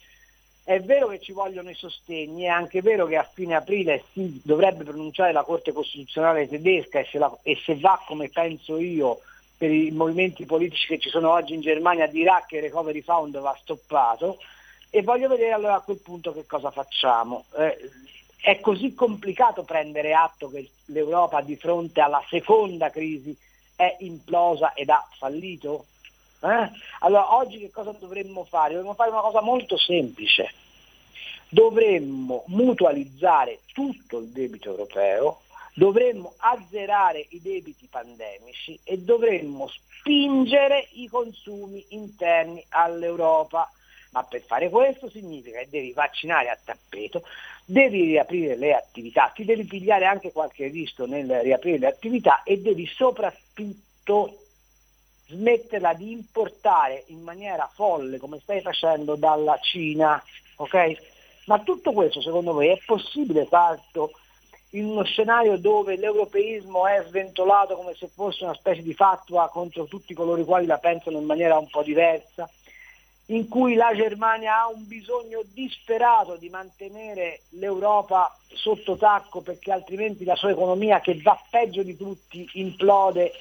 [0.65, 4.41] è vero che ci vogliono i sostegni, è anche vero che a fine aprile si
[4.43, 9.19] dovrebbe pronunciare la Corte Costituzionale tedesca e se, la- e se va come penso io
[9.57, 13.39] per i movimenti politici che ci sono oggi in Germania dirà che il Recovery Fund
[13.39, 14.39] va stoppato
[14.89, 17.45] e voglio vedere allora a quel punto che cosa facciamo.
[17.57, 17.77] Eh,
[18.41, 23.35] è così complicato prendere atto che l'Europa di fronte alla seconda crisi
[23.75, 25.85] è implosa ed ha fallito?
[26.45, 26.71] Eh?
[26.99, 28.73] Allora oggi che cosa dovremmo fare?
[28.73, 30.53] Dovremmo fare una cosa molto semplice.
[31.49, 35.41] Dovremmo mutualizzare tutto il debito europeo,
[35.73, 43.69] dovremmo azzerare i debiti pandemici e dovremmo spingere i consumi interni all'Europa.
[44.11, 47.23] Ma per fare questo significa che devi vaccinare a tappeto,
[47.65, 52.61] devi riaprire le attività, ti devi pigliare anche qualche rischio nel riaprire le attività e
[52.61, 54.44] devi soprattutto
[55.27, 60.21] smetterla di importare in maniera folle come stai facendo dalla Cina,
[60.57, 61.13] ok?
[61.45, 64.11] Ma tutto questo secondo voi è possibile farlo
[64.71, 69.85] in uno scenario dove l'europeismo è sventolato come se fosse una specie di fatua contro
[69.85, 72.49] tutti coloro i quali la pensano in maniera un po' diversa?
[73.27, 80.23] in cui la Germania ha un bisogno disperato di mantenere l'Europa sotto tacco perché altrimenti
[80.25, 83.31] la sua economia che va peggio di tutti implode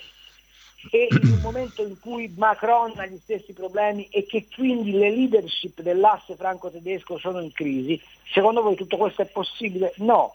[0.91, 5.11] e in un momento in cui Macron ha gli stessi problemi e che quindi le
[5.11, 8.01] leadership dell'asse franco-tedesco sono in crisi,
[8.33, 9.93] secondo voi tutto questo è possibile?
[9.97, 10.35] No.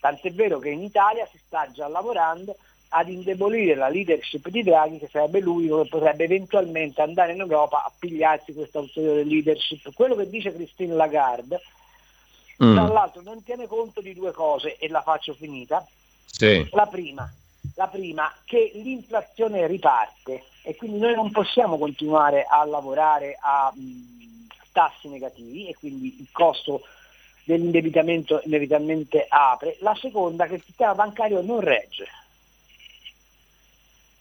[0.00, 2.56] Tant'è vero che in Italia si sta già lavorando
[2.94, 7.84] ad indebolire la leadership di Draghi, che sarebbe l'unico che potrebbe eventualmente andare in Europa
[7.84, 9.92] a pigliarsi questa ulteriore leadership.
[9.94, 11.60] Quello che dice Christine Lagarde,
[12.62, 12.74] Mm.
[12.74, 15.84] tra l'altro, non tiene conto di due cose e la faccio finita.
[16.26, 16.68] Sì.
[16.72, 17.28] La prima,
[17.74, 24.46] la prima, che l'inflazione riparte e quindi noi non possiamo continuare a lavorare a mh,
[24.72, 26.82] tassi negativi e quindi il costo
[27.44, 29.76] dell'indebitamento inevitabilmente apre.
[29.80, 32.06] La seconda, che il sistema bancario non regge.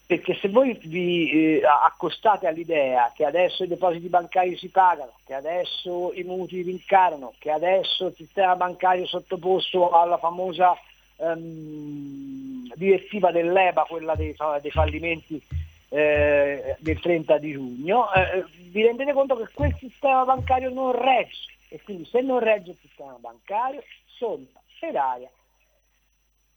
[0.05, 5.33] Perché se voi vi eh, accostate all'idea che adesso i depositi bancari si pagano, che
[5.33, 10.77] adesso i mutui rincarano, che adesso il sistema bancario è sottoposto alla famosa
[11.21, 15.41] ehm, direttiva dell'EBA, quella dei, dei fallimenti
[15.89, 21.49] eh, del 30 di giugno, eh, vi rendete conto che quel sistema bancario non regge
[21.69, 25.29] e quindi se non regge il sistema bancario solta per aria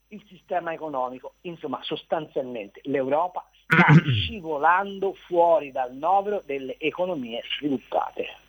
[0.09, 1.33] il sistema economico.
[1.41, 8.43] Insomma, sostanzialmente l'Europa sta scivolando fuori dal novero delle economie sviluppate.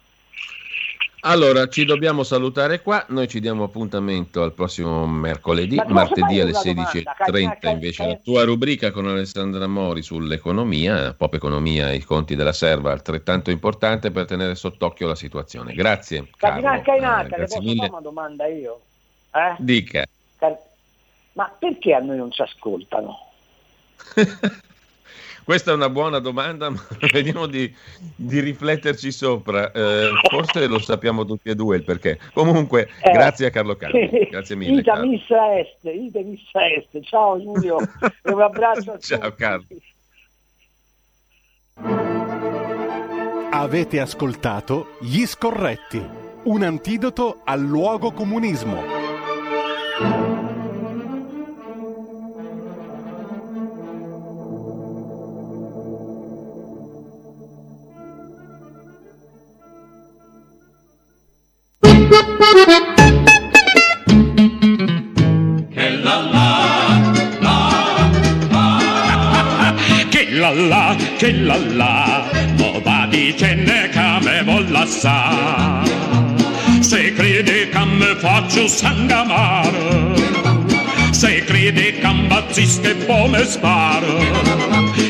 [1.21, 6.71] Allora, ci dobbiamo salutare qua, noi ci diamo appuntamento al prossimo mercoledì, martedì alle fare
[6.71, 7.15] una domanda?
[7.27, 8.09] 16.30 Cacca, invece cacca.
[8.15, 14.11] la tua rubrica con Alessandra Mori sull'economia, Pop Economia, i conti della serva, altrettanto importante
[14.13, 15.73] per tenere sott'occhio la situazione.
[15.75, 16.29] Grazie.
[16.37, 17.01] Cardinal Carlo.
[17.01, 17.81] Cainarca, Eh, le grazie posso mille.
[17.81, 18.81] fare una domanda io?
[19.35, 19.55] Eh?
[19.59, 20.05] Dica.
[21.33, 23.19] Ma perché a noi non ci ascoltano?
[25.47, 27.73] Questa è una buona domanda, ma vediamo di,
[28.17, 29.71] di rifletterci sopra.
[29.71, 32.19] Eh, forse lo sappiamo tutti e due il perché.
[32.35, 33.13] Comunque, Eh.
[33.13, 34.27] grazie a Carlo Calvi.
[34.29, 34.81] Grazie mille.
[34.81, 35.07] Ita Carlo.
[35.09, 37.01] missa est, ita missa est.
[37.05, 37.87] Ciao Giulio, e
[38.33, 39.37] un abbraccio a Ciao tutti.
[39.37, 39.65] Carlo.
[43.53, 46.05] Avete ascoltato Gli Scorretti,
[46.45, 48.96] un antidoto al luogo comunismo.
[71.17, 75.83] Che la la, mo va dicendo che me volla sa.
[76.81, 80.15] Se crede che me faccio sangamare,
[81.11, 84.19] se crede che impazzisco e poi me sparo.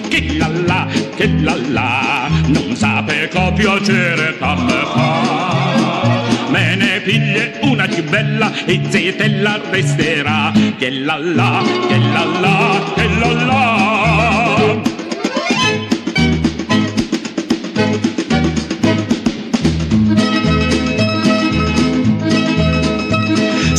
[0.08, 0.86] Che la la,
[1.16, 6.24] che la la, non sape che piacere che me fa.
[6.48, 10.52] Me ne piglie una più bella e zitella resterà.
[10.78, 11.62] Che la la,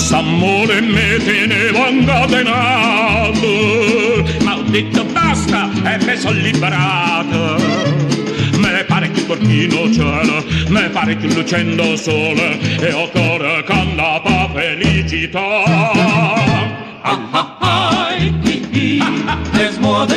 [0.07, 3.43] S'amore me tenevo incatenato
[4.41, 7.57] Ma ho detto basta e me son liberato
[8.57, 13.73] Me pare che il porchino cielo Me pare che lucendo sole E ho cuore che
[13.73, 15.63] andava felicità
[17.01, 17.87] Ah ah ah
[19.51, 20.16] There's more than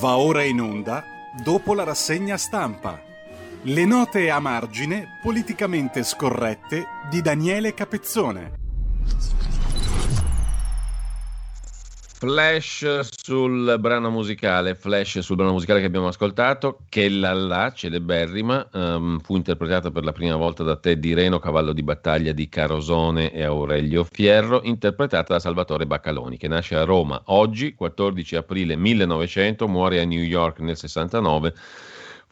[0.00, 1.04] Va ora in onda
[1.42, 3.00] dopo la rassegna stampa.
[3.62, 8.52] Le note a margine politicamente scorrette di Daniele Capezzone.
[12.22, 18.68] Flash sul brano musicale, flash sul brano musicale che abbiamo ascoltato, che la la, celeberrima,
[18.72, 23.32] ehm, fu interpretata per la prima volta da Teddy Reno, cavallo di battaglia di Carosone
[23.32, 29.66] e Aurelio Fierro, interpretata da Salvatore Baccaloni, che nasce a Roma oggi, 14 aprile 1900,
[29.66, 31.54] muore a New York nel 69.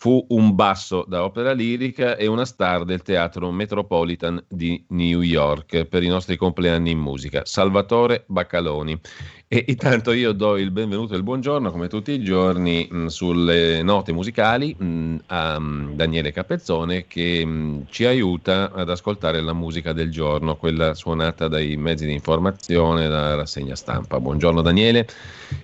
[0.03, 5.85] Fu un basso da opera lirica e una star del teatro Metropolitan di New York
[5.85, 8.99] per i nostri compleanni in musica, Salvatore Baccaloni.
[9.47, 13.83] E intanto io do il benvenuto e il buongiorno, come tutti i giorni, mh, sulle
[13.83, 20.11] note musicali mh, a mh, Daniele Capezzone che ci aiuta ad ascoltare la musica del
[20.11, 24.19] giorno, quella suonata dai mezzi di informazione, dalla rassegna stampa.
[24.19, 25.07] Buongiorno Daniele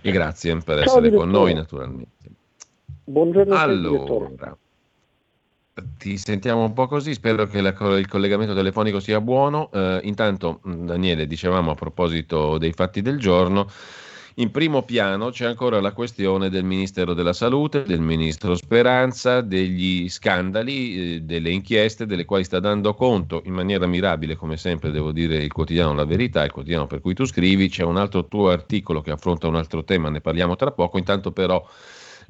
[0.02, 2.35] e grazie per Ciao, essere con noi naturalmente.
[3.08, 3.54] Buongiorno.
[3.54, 4.58] Allora,
[5.96, 9.70] ti sentiamo un po' così, spero che la il collegamento telefonico sia buono.
[9.72, 13.70] Eh, intanto, mh, Daniele, dicevamo a proposito dei fatti del giorno,
[14.38, 20.08] in primo piano c'è ancora la questione del Ministero della Salute, del Ministro Speranza, degli
[20.08, 25.12] scandali, eh, delle inchieste delle quali sta dando conto in maniera mirabile, come sempre devo
[25.12, 27.68] dire, il quotidiano La Verità, il quotidiano per cui tu scrivi.
[27.68, 30.98] C'è un altro tuo articolo che affronta un altro tema, ne parliamo tra poco.
[30.98, 31.64] Intanto però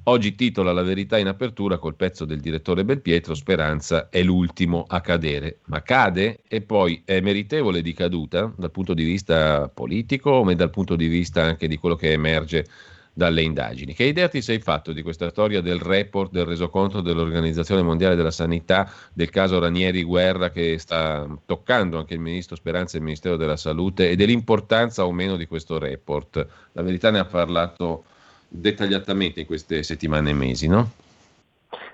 [0.08, 5.00] Oggi titola La verità in apertura col pezzo del direttore Belpietro, Speranza è l'ultimo a
[5.00, 5.58] cadere.
[5.64, 10.70] Ma cade e poi è meritevole di caduta dal punto di vista politico ma dal
[10.70, 12.66] punto di vista anche di quello che emerge
[13.12, 13.94] dalle indagini.
[13.94, 18.30] Che idea ti sei fatto di questa storia del report, del resoconto dell'Organizzazione Mondiale della
[18.30, 23.36] Sanità, del caso Ranieri Guerra che sta toccando anche il Ministro Speranza e il Ministero
[23.36, 26.46] della Salute e dell'importanza o meno di questo report?
[26.74, 28.04] La verità ne ha parlato
[28.48, 30.90] dettagliatamente in queste settimane e mesi, no?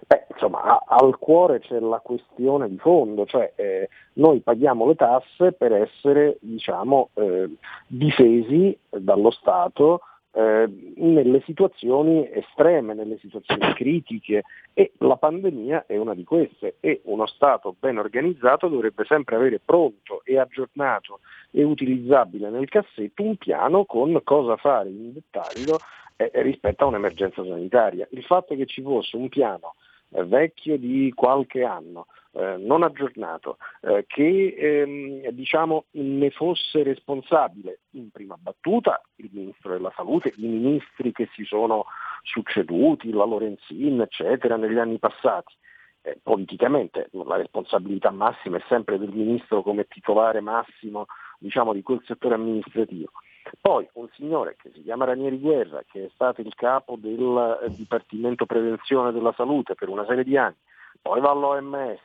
[0.06, 4.94] Beh, insomma, a- al cuore c'è la questione di fondo, cioè eh, noi paghiamo le
[4.94, 7.48] tasse per essere, diciamo, eh,
[7.86, 10.02] difesi dallo Stato
[10.34, 17.02] eh, nelle situazioni estreme, nelle situazioni critiche e la pandemia è una di queste e
[17.04, 23.36] uno Stato ben organizzato dovrebbe sempre avere pronto e aggiornato e utilizzabile nel cassetto un
[23.36, 25.78] piano con cosa fare in dettaglio
[26.30, 28.06] eh, rispetto a un'emergenza sanitaria.
[28.10, 29.74] Il fatto che ci fosse un piano
[30.10, 37.80] eh, vecchio di qualche anno, eh, non aggiornato, eh, che ehm, diciamo, ne fosse responsabile
[37.92, 41.86] in prima battuta il Ministro della Salute, i ministri che si sono
[42.22, 45.54] succeduti, la Lorenzin, eccetera, negli anni passati.
[46.04, 51.06] Eh, politicamente la responsabilità massima è sempre del Ministro come titolare massimo
[51.42, 53.10] diciamo, di quel settore amministrativo.
[53.60, 57.70] Poi un signore che si chiama Ranieri Guerra, che è stato il capo del eh,
[57.70, 60.56] Dipartimento Prevenzione della Salute per una serie di anni,
[61.00, 61.98] poi va all'OMS,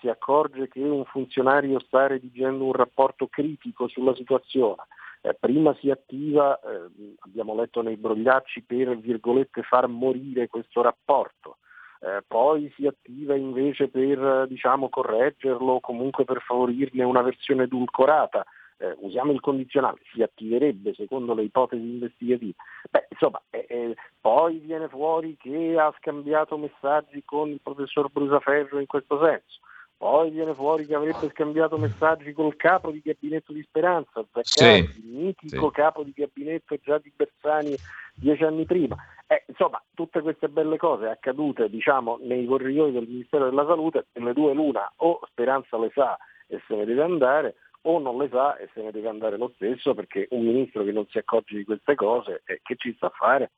[0.00, 4.82] si accorge che un funzionario sta redigendo un rapporto critico sulla situazione,
[5.20, 11.58] eh, prima si attiva, eh, abbiamo letto nei brogliacci, per virgolette far morire questo rapporto,
[12.00, 18.44] eh, poi si attiva invece per diciamo, correggerlo o comunque per favorirne una versione edulcorata
[18.82, 22.54] eh, usiamo il condizionale, si attiverebbe secondo le ipotesi investigative.
[22.90, 28.80] Beh, insomma, eh, eh, poi viene fuori che ha scambiato messaggi con il professor Brusaferro
[28.80, 29.60] in questo senso.
[29.96, 34.98] Poi viene fuori che avrebbe scambiato messaggi col capo di gabinetto di Speranza, Zaccari, Sì,
[34.98, 35.74] il mitico sì.
[35.74, 37.76] capo di gabinetto già di Bersani
[38.14, 38.96] dieci anni prima.
[39.28, 44.32] Eh, insomma, tutte queste belle cose accadute diciamo, nei corridoi del Ministero della Salute, nelle
[44.32, 46.18] due l'una o Speranza le sa
[46.48, 49.52] e se ne deve andare, o non le sa e se ne deve andare lo
[49.54, 53.06] stesso perché un ministro che non si accorge di queste cose, eh, che ci sta
[53.06, 53.52] a fare?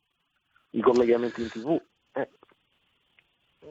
[0.71, 1.81] I collegamenti in tv.
[2.13, 2.29] Eh,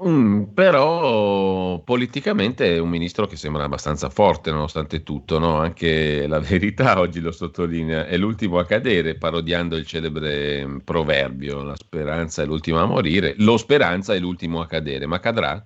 [0.01, 5.57] Mm, però politicamente è un ministro che sembra abbastanza forte nonostante tutto, no?
[5.59, 11.61] anche la verità oggi lo sottolinea, è l'ultimo a cadere, parodiando il celebre mm, proverbio,
[11.63, 15.63] la speranza è l'ultima a morire, lo speranza è l'ultimo a cadere, ma cadrà?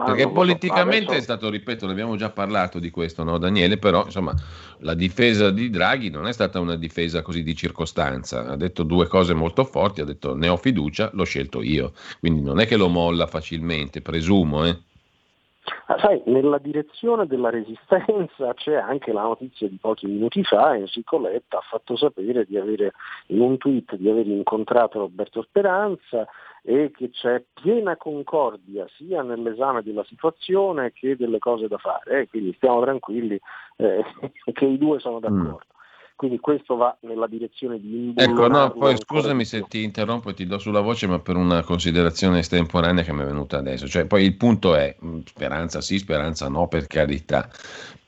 [0.00, 3.78] Ah, Perché politicamente è stato, ripeto, ne abbiamo già parlato di questo, no, Daniele?
[3.78, 4.32] Però insomma
[4.78, 8.46] la difesa di Draghi non è stata una difesa così di circostanza.
[8.46, 11.94] Ha detto due cose molto forti, ha detto ne ho fiducia, l'ho scelto io.
[12.20, 14.78] Quindi non è che lo molla facilmente, presumo, eh.
[15.86, 21.18] Ah, sai, nella direzione della resistenza c'è anche la notizia di pochi minuti fa, Enrico
[21.18, 22.92] Letta ha fatto sapere di avere
[23.26, 26.26] in un tweet di aver incontrato Roberto Speranza
[26.62, 32.28] e che c'è piena concordia sia nell'esame della situazione che delle cose da fare, eh,
[32.28, 33.40] quindi stiamo tranquilli
[33.76, 34.04] eh,
[34.52, 35.66] che i due sono d'accordo.
[36.18, 40.46] Quindi questo va nella direzione di Ecco, no, poi scusami se ti interrompo e ti
[40.46, 43.86] do sulla voce, ma per una considerazione estemporanea che mi è venuta adesso.
[43.86, 47.48] Cioè, poi il punto è, mh, speranza sì, speranza no, per carità.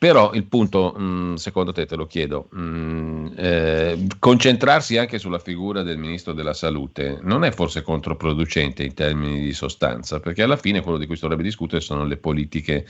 [0.00, 5.82] Però il punto, mh, secondo te, te lo chiedo, mh, eh, concentrarsi anche sulla figura
[5.82, 10.18] del Ministro della Salute non è forse controproducente in termini di sostanza?
[10.18, 12.86] Perché alla fine quello di cui si dovrebbe discutere sono le politiche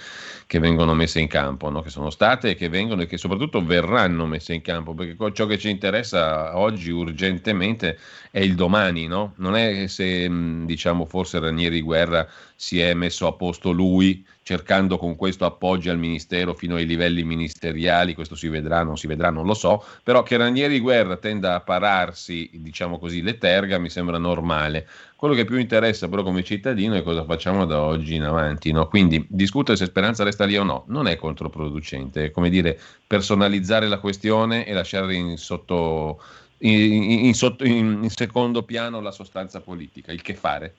[0.46, 1.82] che vengono messe in campo, no?
[1.82, 5.32] che sono state e che vengono e che soprattutto verranno messe in campo, perché co-
[5.32, 7.98] ciò che ci interessa oggi urgentemente
[8.30, 9.34] è il domani, no?
[9.36, 14.98] non è se mh, diciamo forse Ranieri Guerra si è messo a posto lui cercando
[14.98, 19.30] con questo appoggi al ministero fino ai livelli ministeriali, questo si vedrà, non si vedrà,
[19.30, 23.90] non lo so, però che Ranieri Guerra tenda a pararsi, diciamo così, le terga mi
[23.90, 24.88] sembra normale.
[25.20, 28.88] Quello che più interessa però come cittadino è cosa facciamo da oggi in avanti, no?
[28.88, 33.86] Quindi discutere se Speranza resta lì o no non è controproducente, è come dire personalizzare
[33.86, 36.22] la questione e lasciare in sotto
[36.60, 40.76] in, in sotto- in- secondo piano la sostanza politica, il che fare.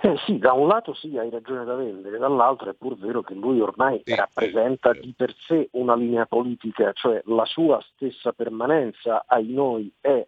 [0.00, 3.34] Eh sì, da un lato sì, hai ragione da vendere, dall'altro è pur vero che
[3.34, 9.52] lui ormai rappresenta di per sé una linea politica, cioè la sua stessa permanenza ai
[9.52, 10.24] noi è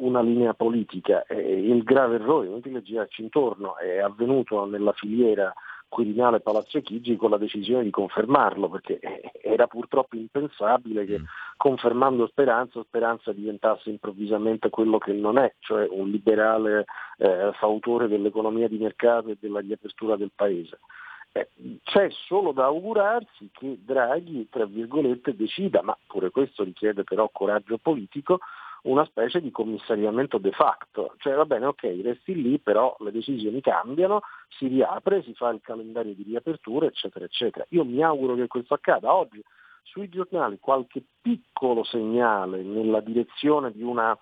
[0.00, 1.24] una linea politica.
[1.24, 5.52] E il grave errore, inutile girarci intorno, è avvenuto nella filiera
[5.90, 11.20] Quirinale Palazzo Chigi con la decisione di confermarlo, perché eh, era purtroppo impensabile che
[11.56, 16.84] confermando Speranza, Speranza diventasse improvvisamente quello che non è, cioè un liberale
[17.18, 20.78] eh, fautore dell'economia di mercato e della riapertura del paese.
[21.32, 21.48] Eh,
[21.82, 27.78] c'è solo da augurarsi che Draghi, tra virgolette, decida, ma pure questo richiede però coraggio
[27.78, 28.38] politico,
[28.82, 33.60] una specie di commissariamento de facto, cioè va bene, ok, resti lì, però le decisioni
[33.60, 37.64] cambiano, si riapre, si fa il calendario di riapertura, eccetera, eccetera.
[37.70, 39.42] Io mi auguro che questo accada oggi.
[39.82, 44.16] Sui giornali qualche piccolo segnale nella direzione di una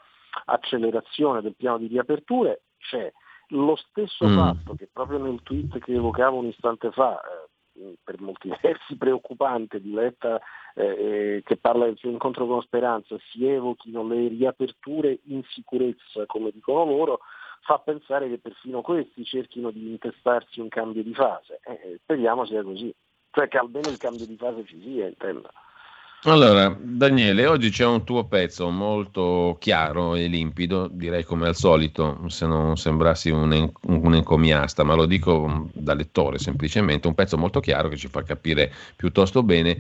[0.46, 3.12] accelerazione del piano di riaperture c'è.
[3.48, 4.36] Lo stesso Mm.
[4.36, 7.48] fatto che proprio nel tweet che evocavo un istante fa, eh,
[8.02, 10.40] per molti versi preoccupante di Letta
[10.74, 16.26] eh, eh, che parla del suo incontro con Speranza, si evochino le riaperture in sicurezza,
[16.26, 17.20] come dicono loro,
[17.62, 21.60] fa pensare che perfino questi cerchino di intestarsi un cambio di fase.
[21.64, 22.94] Eh, eh, speriamo sia così,
[23.30, 25.50] cioè che almeno il cambio di fase ci sia, intendo.
[26.22, 32.28] Allora, Daniele, oggi c'è un tuo pezzo molto chiaro e limpido, direi come al solito,
[32.28, 37.60] se non sembrassi un, un encomiasta, ma lo dico da lettore semplicemente, un pezzo molto
[37.60, 39.78] chiaro che ci fa capire piuttosto bene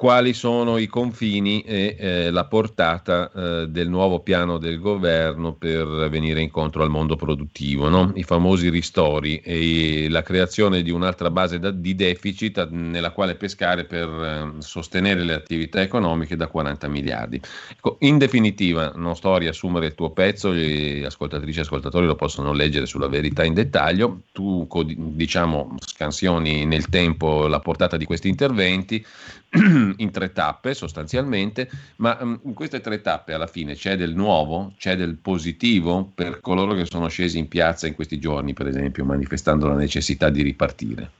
[0.00, 6.08] quali sono i confini e eh, la portata eh, del nuovo piano del governo per
[6.08, 8.10] venire incontro al mondo produttivo, no?
[8.14, 13.84] i famosi ristori e la creazione di un'altra base da, di deficit nella quale pescare
[13.84, 17.38] per eh, sostenere le attività economiche da 40 miliardi.
[17.70, 22.14] Ecco, in definitiva, non sto a riassumere il tuo pezzo, gli ascoltatrici e ascoltatori lo
[22.14, 28.30] possono leggere sulla verità in dettaglio, tu diciamo scansioni nel tempo la portata di questi
[28.30, 29.04] interventi,
[29.96, 34.72] in tre tappe sostanzialmente, ma um, in queste tre tappe alla fine c'è del nuovo,
[34.76, 39.04] c'è del positivo per coloro che sono scesi in piazza in questi giorni, per esempio,
[39.04, 41.10] manifestando la necessità di ripartire.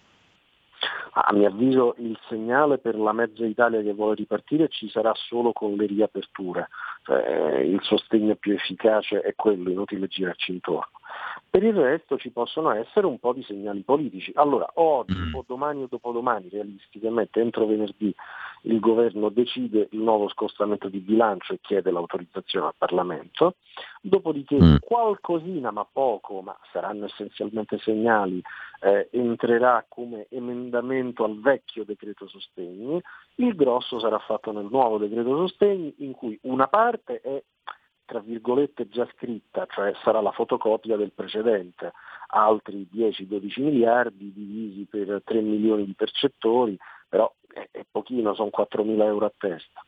[1.13, 5.53] A mio avviso il segnale per la mezza Italia che vuole ripartire ci sarà solo
[5.53, 6.69] con le riaperture,
[7.03, 11.00] cioè, il sostegno più efficace è quello, inutile girarci intorno.
[11.51, 14.31] Per il resto ci possono essere un po' di segnali politici.
[14.37, 15.35] Allora, oggi mm.
[15.35, 18.15] o domani o dopodomani, realisticamente entro venerdì,
[18.63, 23.57] il governo decide il nuovo scostamento di bilancio e chiede l'autorizzazione al Parlamento,
[24.01, 24.77] dopodiché mm.
[24.79, 28.41] qualcosina, ma poco, ma saranno essenzialmente segnali,
[28.83, 33.03] eh, entrerà come emendamento al vecchio decreto sostegni,
[33.37, 37.43] il grosso sarà fatto nel nuovo decreto sostegni in cui una parte è
[38.11, 41.93] tra virgolette già scritta, cioè sarà la fotocopia del precedente,
[42.31, 46.77] altri 10-12 miliardi divisi per 3 milioni di percettori,
[47.09, 49.85] però è, è pochino, sono 4 mila euro a testa.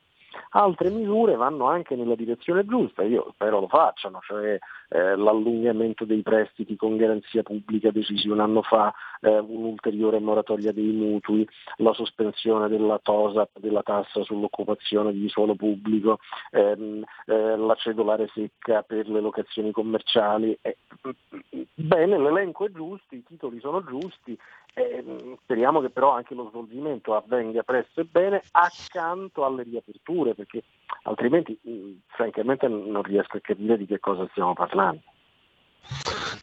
[0.51, 4.57] Altre misure vanno anche nella direzione giusta, io spero lo facciano, cioè
[4.93, 10.91] eh, l'allungamento dei prestiti con garanzia pubblica decisi un anno fa, eh, un'ulteriore moratoria dei
[10.91, 16.19] mutui, la sospensione della TOSAP, della tassa sull'occupazione di suolo pubblico,
[16.51, 20.55] ehm, eh, la cedolare secca per le locazioni commerciali.
[20.61, 20.77] Eh,
[21.73, 24.37] bene, l'elenco è giusto, i titoli sono giusti,
[24.75, 30.63] eh, speriamo che però anche lo svolgimento avvenga presto e bene accanto alle riaperture, perché
[31.03, 34.82] altrimenti mh, francamente non riesco a capire di che cosa stiamo parlando.
[34.83, 35.01] month.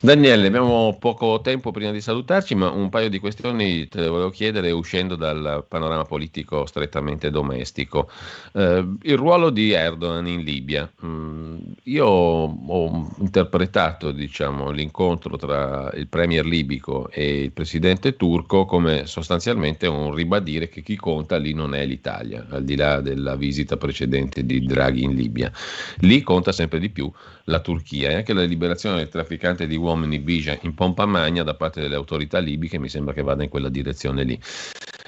[0.03, 4.30] Daniele, abbiamo poco tempo prima di salutarci, ma un paio di questioni te le volevo
[4.30, 8.11] chiedere uscendo dal panorama politico strettamente domestico.
[8.55, 10.91] Eh, il ruolo di Erdogan in Libia.
[11.05, 19.05] Mm, io ho interpretato diciamo, l'incontro tra il premier libico e il presidente turco come
[19.05, 23.76] sostanzialmente un ribadire che chi conta lì non è l'Italia, al di là della visita
[23.76, 25.53] precedente di Draghi in Libia.
[25.99, 27.12] Lì conta sempre di più
[27.45, 31.54] la Turchia e anche la liberazione del trafficante di uomini Bija in pompa magna da
[31.54, 34.38] parte delle autorità libiche mi sembra che vada in quella direzione lì.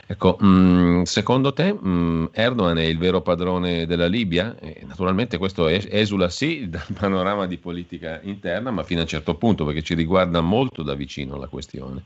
[0.06, 4.54] Ecco, mm, secondo te mm, Erdogan è il vero padrone della Libia?
[4.86, 9.34] Naturalmente questo es- esula sì dal panorama di politica interna, ma fino a un certo
[9.34, 12.02] punto perché ci riguarda molto da vicino la questione.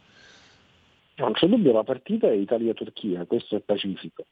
[1.17, 4.27] Non c'è dubbio, la partita è Italia-Turchia, questo è pacifico.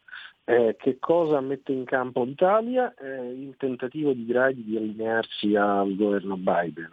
[0.45, 2.93] Eh, che cosa mette in campo l'Italia?
[2.95, 6.91] Eh, il tentativo di Draghi di allinearsi al governo Biden.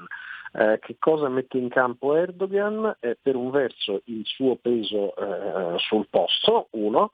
[0.54, 2.98] Eh, che cosa mette in campo Erdogan?
[3.22, 7.12] per un verso il suo peso eh, sul posto, uno,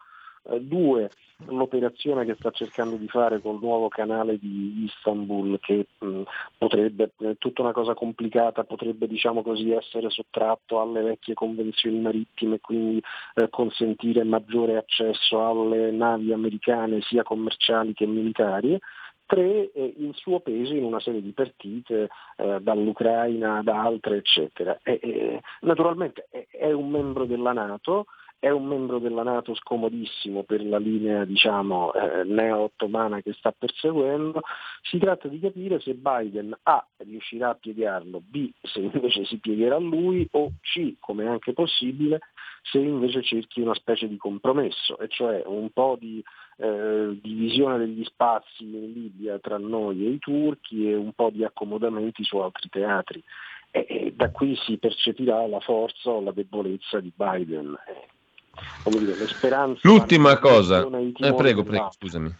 [0.49, 1.09] eh, due,
[1.45, 6.21] l'operazione che sta cercando di fare col nuovo canale di Istanbul che mh,
[6.57, 12.59] potrebbe, è tutta una cosa complicata, potrebbe diciamo così essere sottratto alle vecchie convenzioni marittime
[12.59, 13.01] quindi
[13.35, 18.79] eh, consentire maggiore accesso alle navi americane sia commerciali che militari
[19.27, 24.79] tre eh, il suo peso in una serie di partite eh, dall'Ucraina ad altre eccetera.
[24.81, 28.05] E, e, naturalmente è, è, un membro della Nato,
[28.39, 34.41] è un membro della Nato scomodissimo per la linea diciamo, eh, neo-ottomana che sta perseguendo,
[34.81, 39.77] si tratta di capire se Biden A riuscirà a piegarlo, B se invece si piegherà
[39.77, 42.21] lui o C, come è anche possibile,
[42.63, 46.23] se invece cerchi una specie di compromesso, e cioè un po' di
[46.57, 51.43] eh, divisione degli spazi in Libia tra noi e i turchi e un po' di
[51.43, 53.23] accomodamenti su altri teatri.
[53.71, 57.75] E, e da qui si percepirà la forza o la debolezza di Biden.
[57.87, 59.81] Eh, dire, le speranze.
[59.83, 62.35] L'ultima cosa, eh, prego, prego, scusami.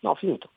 [0.00, 0.50] No, finito.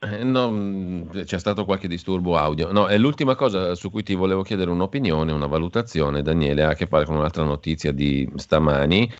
[0.00, 2.70] Eh, no, c'è stato qualche disturbo audio.
[2.70, 6.74] No, è l'ultima cosa su cui ti volevo chiedere un'opinione, una valutazione, Daniele, ha a
[6.74, 9.12] che fare con un'altra notizia di stamani.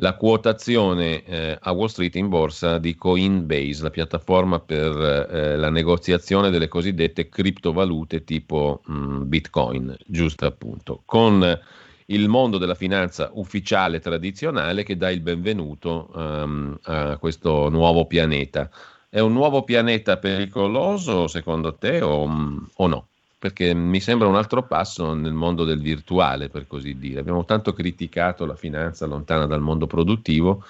[0.00, 5.70] La quotazione eh, a Wall Street in borsa di Coinbase, la piattaforma per eh, la
[5.70, 11.60] negoziazione delle cosiddette criptovalute tipo mh, Bitcoin, giusto appunto, con
[12.06, 18.68] il mondo della finanza ufficiale tradizionale che dà il benvenuto um, a questo nuovo pianeta.
[19.10, 22.28] È un nuovo pianeta pericoloso secondo te o,
[22.74, 23.06] o no?
[23.38, 27.20] Perché mi sembra un altro passo nel mondo del virtuale, per così dire.
[27.20, 30.62] Abbiamo tanto criticato la finanza lontana dal mondo produttivo,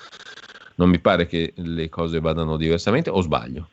[0.76, 3.70] non mi pare che le cose vadano diversamente o sbaglio?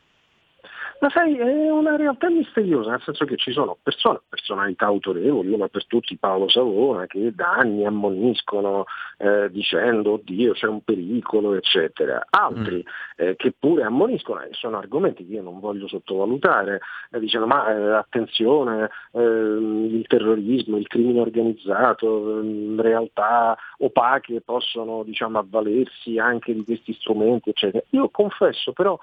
[0.98, 5.68] Ma sai, è una realtà misteriosa, nel senso che ci sono persone, personalità autorevoli, una
[5.68, 8.84] per tutti Paolo Savona, che da anni ammoniscono
[9.18, 12.24] eh, dicendo oddio c'è un pericolo, eccetera.
[12.30, 13.26] Altri mm.
[13.26, 16.80] eh, che pure ammoniscono, e sono argomenti che io non voglio sottovalutare,
[17.10, 25.02] eh, dicono ma eh, attenzione, ehm, il terrorismo, il crimine organizzato, ehm, realtà opache possono
[25.02, 27.84] diciamo, avvalersi anche di questi strumenti, eccetera.
[27.90, 28.98] Io confesso però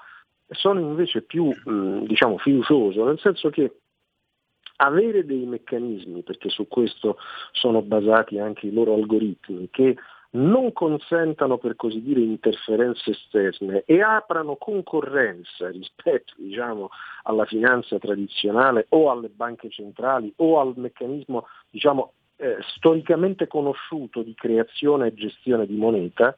[0.54, 3.78] sono invece più mh, diciamo, fiducioso, nel senso che
[4.76, 7.16] avere dei meccanismi, perché su questo
[7.52, 9.96] sono basati anche i loro algoritmi, che
[10.34, 16.90] non consentano per così dire interferenze esterne e aprano concorrenza rispetto diciamo,
[17.24, 24.34] alla finanza tradizionale o alle banche centrali o al meccanismo diciamo, eh, storicamente conosciuto di
[24.34, 26.36] creazione e gestione di moneta,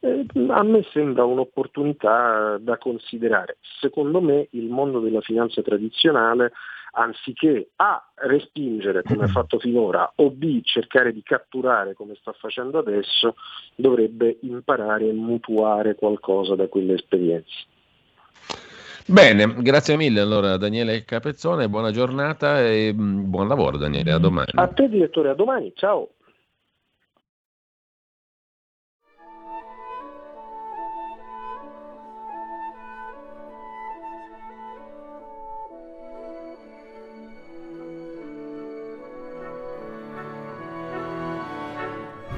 [0.00, 3.58] eh, a me sembra un'opportunità da considerare.
[3.80, 6.52] Secondo me il mondo della finanza tradizionale,
[6.92, 12.78] anziché A respingere come ha fatto finora o B cercare di catturare come sta facendo
[12.78, 13.34] adesso,
[13.74, 17.64] dovrebbe imparare e mutuare qualcosa da quelle esperienze.
[19.08, 24.50] Bene, grazie mille allora Daniele Capezzone, buona giornata e mm, buon lavoro Daniele, a domani.
[24.54, 26.08] A te direttore, a domani, ciao.